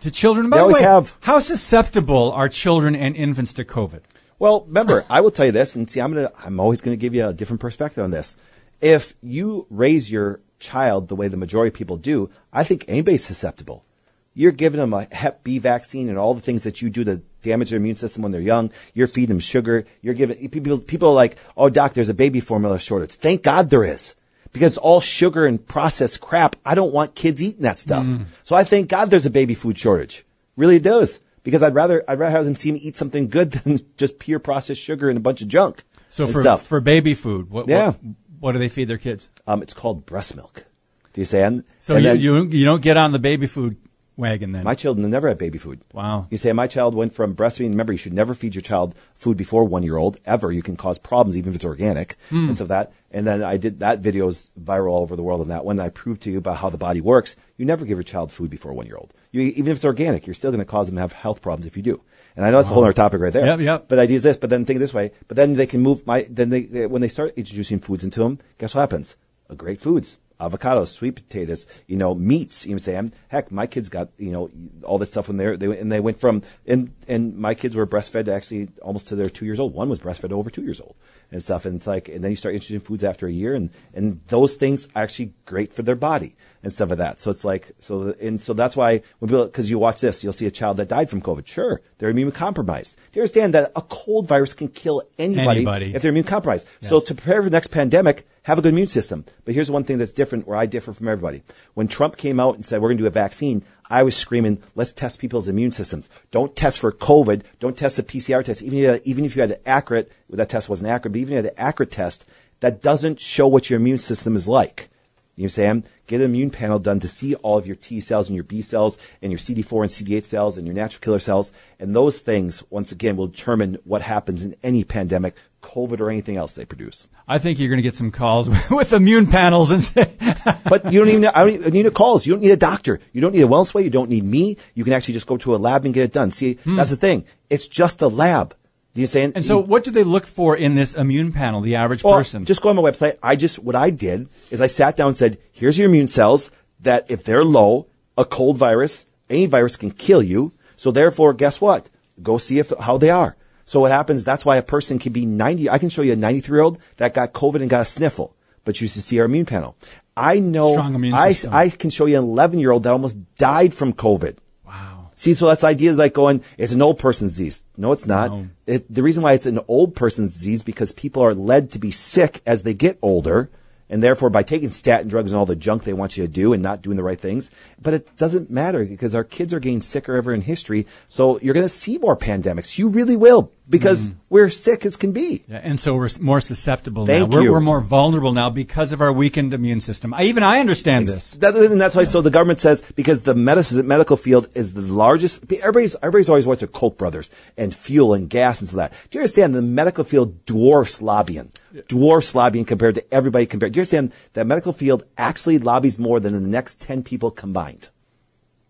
[0.00, 0.50] to children.
[0.50, 1.16] By They the way, have.
[1.22, 4.00] How susceptible are children and infants to COVID?
[4.38, 7.14] Well, remember, I will tell you this, and see, I'm gonna, I'm always gonna give
[7.14, 8.36] you a different perspective on this.
[8.80, 13.24] If you raise your child the way the majority of people do, I think anybody's
[13.24, 13.84] susceptible.
[14.32, 17.22] You're giving them a Hep B vaccine and all the things that you do to
[17.42, 18.70] damage their immune system when they're young.
[18.94, 19.84] You're feeding them sugar.
[20.02, 20.78] You're giving people.
[20.82, 24.14] People are like, "Oh, doc, there's a baby formula shortage." Thank God there is,
[24.52, 26.56] because all sugar and processed crap.
[26.64, 28.06] I don't want kids eating that stuff.
[28.44, 30.24] So I thank God there's a baby food shortage.
[30.56, 31.20] Really it does.
[31.42, 34.38] Because I'd rather I'd rather have them see me eat something good than just pure
[34.38, 35.84] processed sugar and a bunch of junk.
[36.10, 36.66] So for stuff.
[36.66, 37.86] for baby food, what, Yeah.
[37.92, 37.96] what
[38.40, 39.30] what do they feed their kids?
[39.46, 40.66] um, it's called breast milk.
[41.12, 41.42] Do you say?
[41.42, 43.76] And, So and you, then you you don't get on the baby food
[44.20, 44.62] wagon then.
[44.62, 45.80] my children never had baby food.
[45.92, 46.26] Wow.
[46.30, 47.70] You say my child went from breastfeeding.
[47.70, 50.52] Remember, you should never feed your child food before one year old ever.
[50.52, 52.46] You can cause problems even if it's organic Hmm.
[52.46, 52.92] and stuff like that.
[53.10, 55.78] And then I did that video video's viral all over the world on that one.
[55.80, 57.36] I proved to you about how the body works.
[57.56, 59.14] You never give your child food before one year old.
[59.30, 61.64] You, even if it's organic, you're still going to cause them to have health problems
[61.64, 62.02] if you do.
[62.36, 63.46] And I know that's a whole other topic right there.
[63.46, 63.84] Yep, yep.
[63.88, 64.36] But the idea is this.
[64.36, 65.12] But then think this way.
[65.28, 66.26] But then they can move my.
[66.28, 69.16] Then they when they start introducing foods into them, guess what happens?
[69.48, 72.66] Uh, great foods, avocados, sweet potatoes, you know, meats.
[72.66, 74.50] You know, what I'm saying, heck, my kids got you know
[74.82, 77.86] all this stuff when they're they and they went from and and my kids were
[77.86, 79.74] breastfed actually almost to their two years old.
[79.74, 80.94] One was breastfed over two years old
[81.30, 81.64] and stuff.
[81.64, 84.54] And it's like and then you start introducing foods after a year, and and those
[84.54, 87.20] things are actually great for their body and stuff like that.
[87.20, 90.32] So it's like so and so that's why when people because you watch this, you'll
[90.32, 91.46] see a child that died from COVID.
[91.46, 92.96] Sure, they're immune compromised.
[93.12, 95.94] Do you understand that a cold virus can kill anybody, Anybody.
[95.94, 96.66] if they're immune compromised?
[96.82, 99.24] So to prepare for the next pandemic, have a good immune system.
[99.44, 101.42] But here's one thing that's different where I differ from everybody.
[101.74, 104.62] When Trump came out and said we're going to do a vaccine, I was screaming,
[104.76, 106.08] let's test people's immune systems.
[106.30, 107.42] Don't test for COVID.
[107.58, 108.62] Don't test a PCR test.
[108.62, 111.12] Even if you had, even if you had an accurate, well, that test wasn't accurate,
[111.12, 112.24] but even if you had an accurate test,
[112.60, 114.88] that doesn't show what your immune system is like.
[115.36, 115.84] You know what I'm saying?
[116.06, 118.62] Get an immune panel done to see all of your T cells and your B
[118.62, 121.52] cells and your CD4 and CD8 cells and your natural killer cells.
[121.78, 126.36] And those things, once again, will determine what happens in any pandemic, COVID or anything
[126.36, 127.06] else they produce.
[127.28, 130.10] I think you're going to get some calls with immune panels and say,
[130.68, 132.26] But you don't even I don't need a calls.
[132.26, 133.00] You don't need a doctor.
[133.12, 133.82] You don't need a wellness way.
[133.82, 134.56] You don't need me.
[134.74, 136.30] You can actually just go to a lab and get it done.
[136.30, 137.24] See, that's the thing.
[137.48, 138.54] It's just a lab.
[138.94, 139.30] You saying?
[139.32, 139.36] Hmm.
[139.36, 142.44] and so what do they look for in this immune panel, the average Well, person?
[142.44, 143.16] Just go on my website.
[143.22, 146.50] I just what I did is I sat down and said, "Here's your immune cells.
[146.80, 147.86] That if they're low,
[148.18, 150.52] A cold virus, any virus can kill you.
[150.76, 151.88] So therefore, guess what?
[152.22, 153.36] Go see if how they are.
[153.70, 154.24] So what happens?
[154.24, 155.70] That's why a person can be 90.
[155.70, 158.34] I can show you a 93 year old that got COVID and got a sniffle,
[158.64, 159.76] but used to see our immune panel.
[160.16, 160.72] I know.
[160.72, 161.54] Strong immune I, system.
[161.54, 164.38] I can show you an 11 year old that almost died from COVID.
[164.66, 165.12] Wow.
[165.14, 167.64] See, so that's ideas like going, it's an old person's disease.
[167.76, 168.32] No, it's not.
[168.32, 168.48] No.
[168.66, 171.92] It, the reason why it's an old person's disease because people are led to be
[171.92, 173.50] sick as they get older.
[173.90, 176.52] And therefore, by taking statin drugs and all the junk they want you to do
[176.52, 177.50] and not doing the right things,
[177.82, 180.86] but it doesn't matter because our kids are getting sicker ever in history.
[181.08, 182.78] So you're going to see more pandemics.
[182.78, 184.18] You really will because Mm-hmm.
[184.28, 185.44] we're sick as can be.
[185.48, 187.36] Yeah, and so we're more susceptible Thank now.
[187.36, 187.52] We're, you.
[187.52, 190.12] we're more vulnerable now because of our weakened immune system.
[190.12, 191.34] I, even I understand this.
[191.36, 192.04] That, and that's why.
[192.04, 195.44] So the government says because the medicine medical field is the largest.
[195.52, 198.92] Everybody's everybody's always worked with Koch brothers and fuel and gas and so that.
[199.10, 201.50] Do you understand the medical field dwarfs lobbying?
[201.88, 203.72] Dwarfs lobbying compared to everybody compared.
[203.72, 207.90] Do you understand that medical field actually lobbies more than the next ten people combined?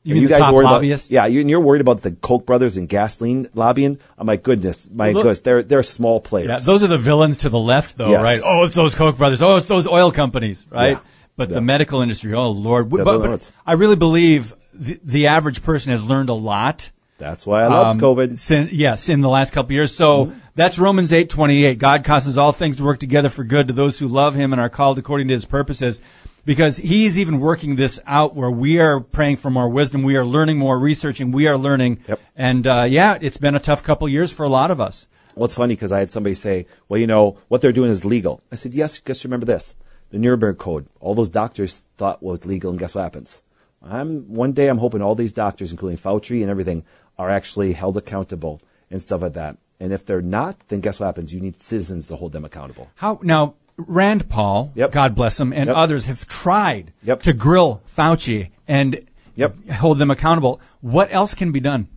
[0.03, 1.11] You the top worried lobbyists?
[1.11, 3.99] About, yeah, you, and you're worried about the Koch brothers and gasoline lobbying.
[4.19, 6.49] Oh my goodness, my Look- goodness, they're they're small players.
[6.49, 8.23] Yeah, those are the villains to the left, though, Yes.
[8.23, 8.41] right?
[8.45, 9.43] Oh, it's those Koch brothers.
[9.43, 10.93] Oh, it's those oil companies, right?
[10.93, 11.01] Yeah.
[11.37, 11.57] But Yeah.
[11.57, 12.91] the medical industry, oh Lord.
[12.97, 16.91] Yeah, but, but I really believe the, the average person has learned a lot.
[17.19, 18.39] That's why I love um, COVID.
[18.39, 19.95] Sin, yes, in the last couple of years.
[19.95, 20.39] So Mm-hmm.
[20.55, 21.79] that's Romans eight twenty eight.
[21.79, 24.61] God causes all things to work together for good to those who love Him and
[24.61, 26.01] are called according to His purposes.
[26.45, 30.25] Because He's even working this out where we are praying for more wisdom, we are
[30.25, 32.01] learning more, researching, we are learning.
[32.09, 32.21] Yep.
[32.37, 35.09] And uh, yeah, it's been a tough couple of years for a lot of us.
[35.35, 38.05] Well, it's funny because I had somebody say, well, you know, what they're doing is
[38.05, 38.43] legal.
[38.51, 39.77] I said, yes, just remember this.
[40.11, 43.43] The Nuremberg Code, all those doctors thought was legal, and guess what happens?
[43.83, 46.85] I'm One day I'm hoping all these doctors, including Fauci and everything,
[47.17, 48.61] are actually held accountable
[48.91, 49.57] and stuff like that.
[49.79, 51.33] And if they're not, then guess what happens?
[51.33, 52.91] You need citizens to hold them accountable.
[52.97, 53.55] How now?
[53.87, 54.93] Rand Paul, Yep.
[54.93, 55.77] God bless him, and Yep.
[55.77, 57.23] others have tried Yep.
[57.23, 59.01] to grill Fauci and
[59.37, 59.71] Yep.
[59.71, 60.61] hold them accountable.
[60.81, 61.89] What else can be done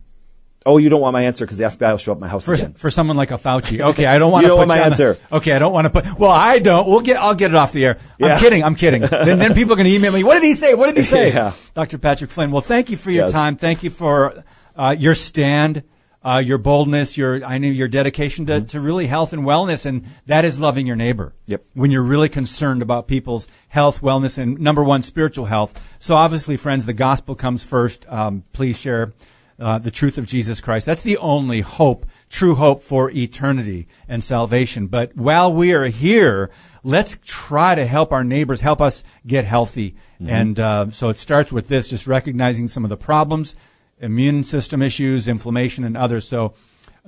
[0.66, 2.46] Oh, you don't want my answer because the FBI will show up at my house
[2.46, 2.72] for again.
[2.78, 3.80] for someone like a Fauci?
[3.90, 5.18] Okay, I don't want to put want my you on the- answer.
[5.30, 6.18] okay, I don't want to put.
[6.18, 6.88] Well, I don't.
[6.88, 7.18] We'll get.
[7.18, 7.98] I'll get it off the air.
[8.22, 8.64] I'm kidding.
[8.64, 9.02] I'm kidding.
[9.10, 10.24] then, then people are going to email me.
[10.24, 10.72] What did he say?
[10.72, 11.32] What did he say?
[11.34, 11.52] Yeah.
[11.74, 11.98] Dr.
[11.98, 12.50] Patrick Flynn.
[12.50, 13.32] Well, thank you for your Yes.
[13.32, 13.56] time.
[13.56, 14.42] Thank you for
[14.74, 15.82] uh, your stand.
[16.24, 20.06] Uh, your boldness, your I know your dedication to, to really health and wellness, and
[20.24, 21.34] that is loving your neighbor.
[21.46, 21.66] Yep.
[21.74, 25.96] When you're really concerned about people's health, wellness, and number one, spiritual health.
[25.98, 28.06] So obviously, friends, the gospel comes first.
[28.08, 29.12] Um, please share
[29.58, 30.86] uh, the truth of Jesus Christ.
[30.86, 34.86] That's the only hope, true hope for eternity and salvation.
[34.86, 36.50] But while we are here,
[36.82, 39.94] let's try to help our neighbors, help us get healthy.
[40.26, 43.56] And uh, so it starts with this, just recognizing some of the problems,
[44.00, 46.26] immune system issues, inflammation, and others.
[46.28, 46.54] So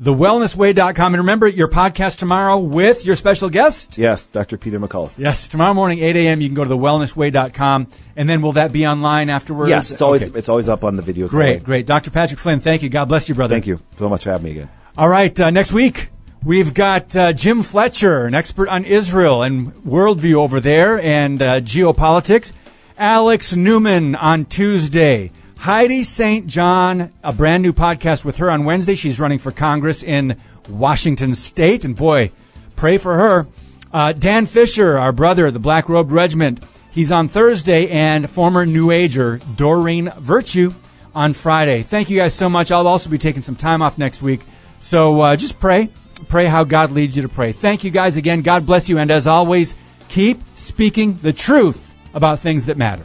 [0.01, 1.15] thewellnessway.com.
[1.15, 3.97] And remember your podcast tomorrow with your special guest.
[3.99, 4.57] Yes, Dr.
[4.59, 5.19] Peter McCullough.
[5.19, 6.41] Yes, tomorrow morning, 8 a.m.
[6.41, 7.89] You can go to thewellnessway.com.
[8.17, 9.71] And then will that be online afterwards?
[9.71, 10.39] Yes, it's always Okay.
[10.39, 11.29] it's always up on the video.
[11.29, 11.87] Great, great.
[11.87, 12.11] Dr.
[12.11, 12.89] Patrick Flynn, thank you.
[12.89, 13.55] God bless you, brother.
[13.55, 14.71] Thank you so much for having me again.
[14.99, 16.11] All right, uh, next week
[16.45, 21.61] we've got uh, Jim Fletcher, an expert on Israel and worldview over there and uh,
[21.61, 22.53] geopolitics.
[22.99, 25.33] Alex Newman on Tuesday.
[25.57, 26.47] Heidi St.
[26.47, 28.95] John, a brand new podcast with her on Wednesday.
[28.95, 30.37] She's running for Congress in
[30.69, 32.31] Washington State, and boy,
[32.77, 33.47] pray for her.
[33.93, 38.91] Uh, Dan Fisher, our brother, the Black Robed Regiment, he's on Thursday, and former New
[38.91, 40.73] Ager Doreen Virtue
[41.15, 41.83] on Friday.
[41.83, 42.71] Thank you guys so much.
[42.71, 44.43] I'll also be taking some time off next week.
[44.81, 45.89] So uh, just pray.
[46.29, 47.53] Pray how God leads you to pray.
[47.53, 48.43] Thank you guys again.
[48.43, 48.99] God bless you.
[48.99, 49.77] And as always,
[50.09, 53.05] keep speaking the truth about things that matter.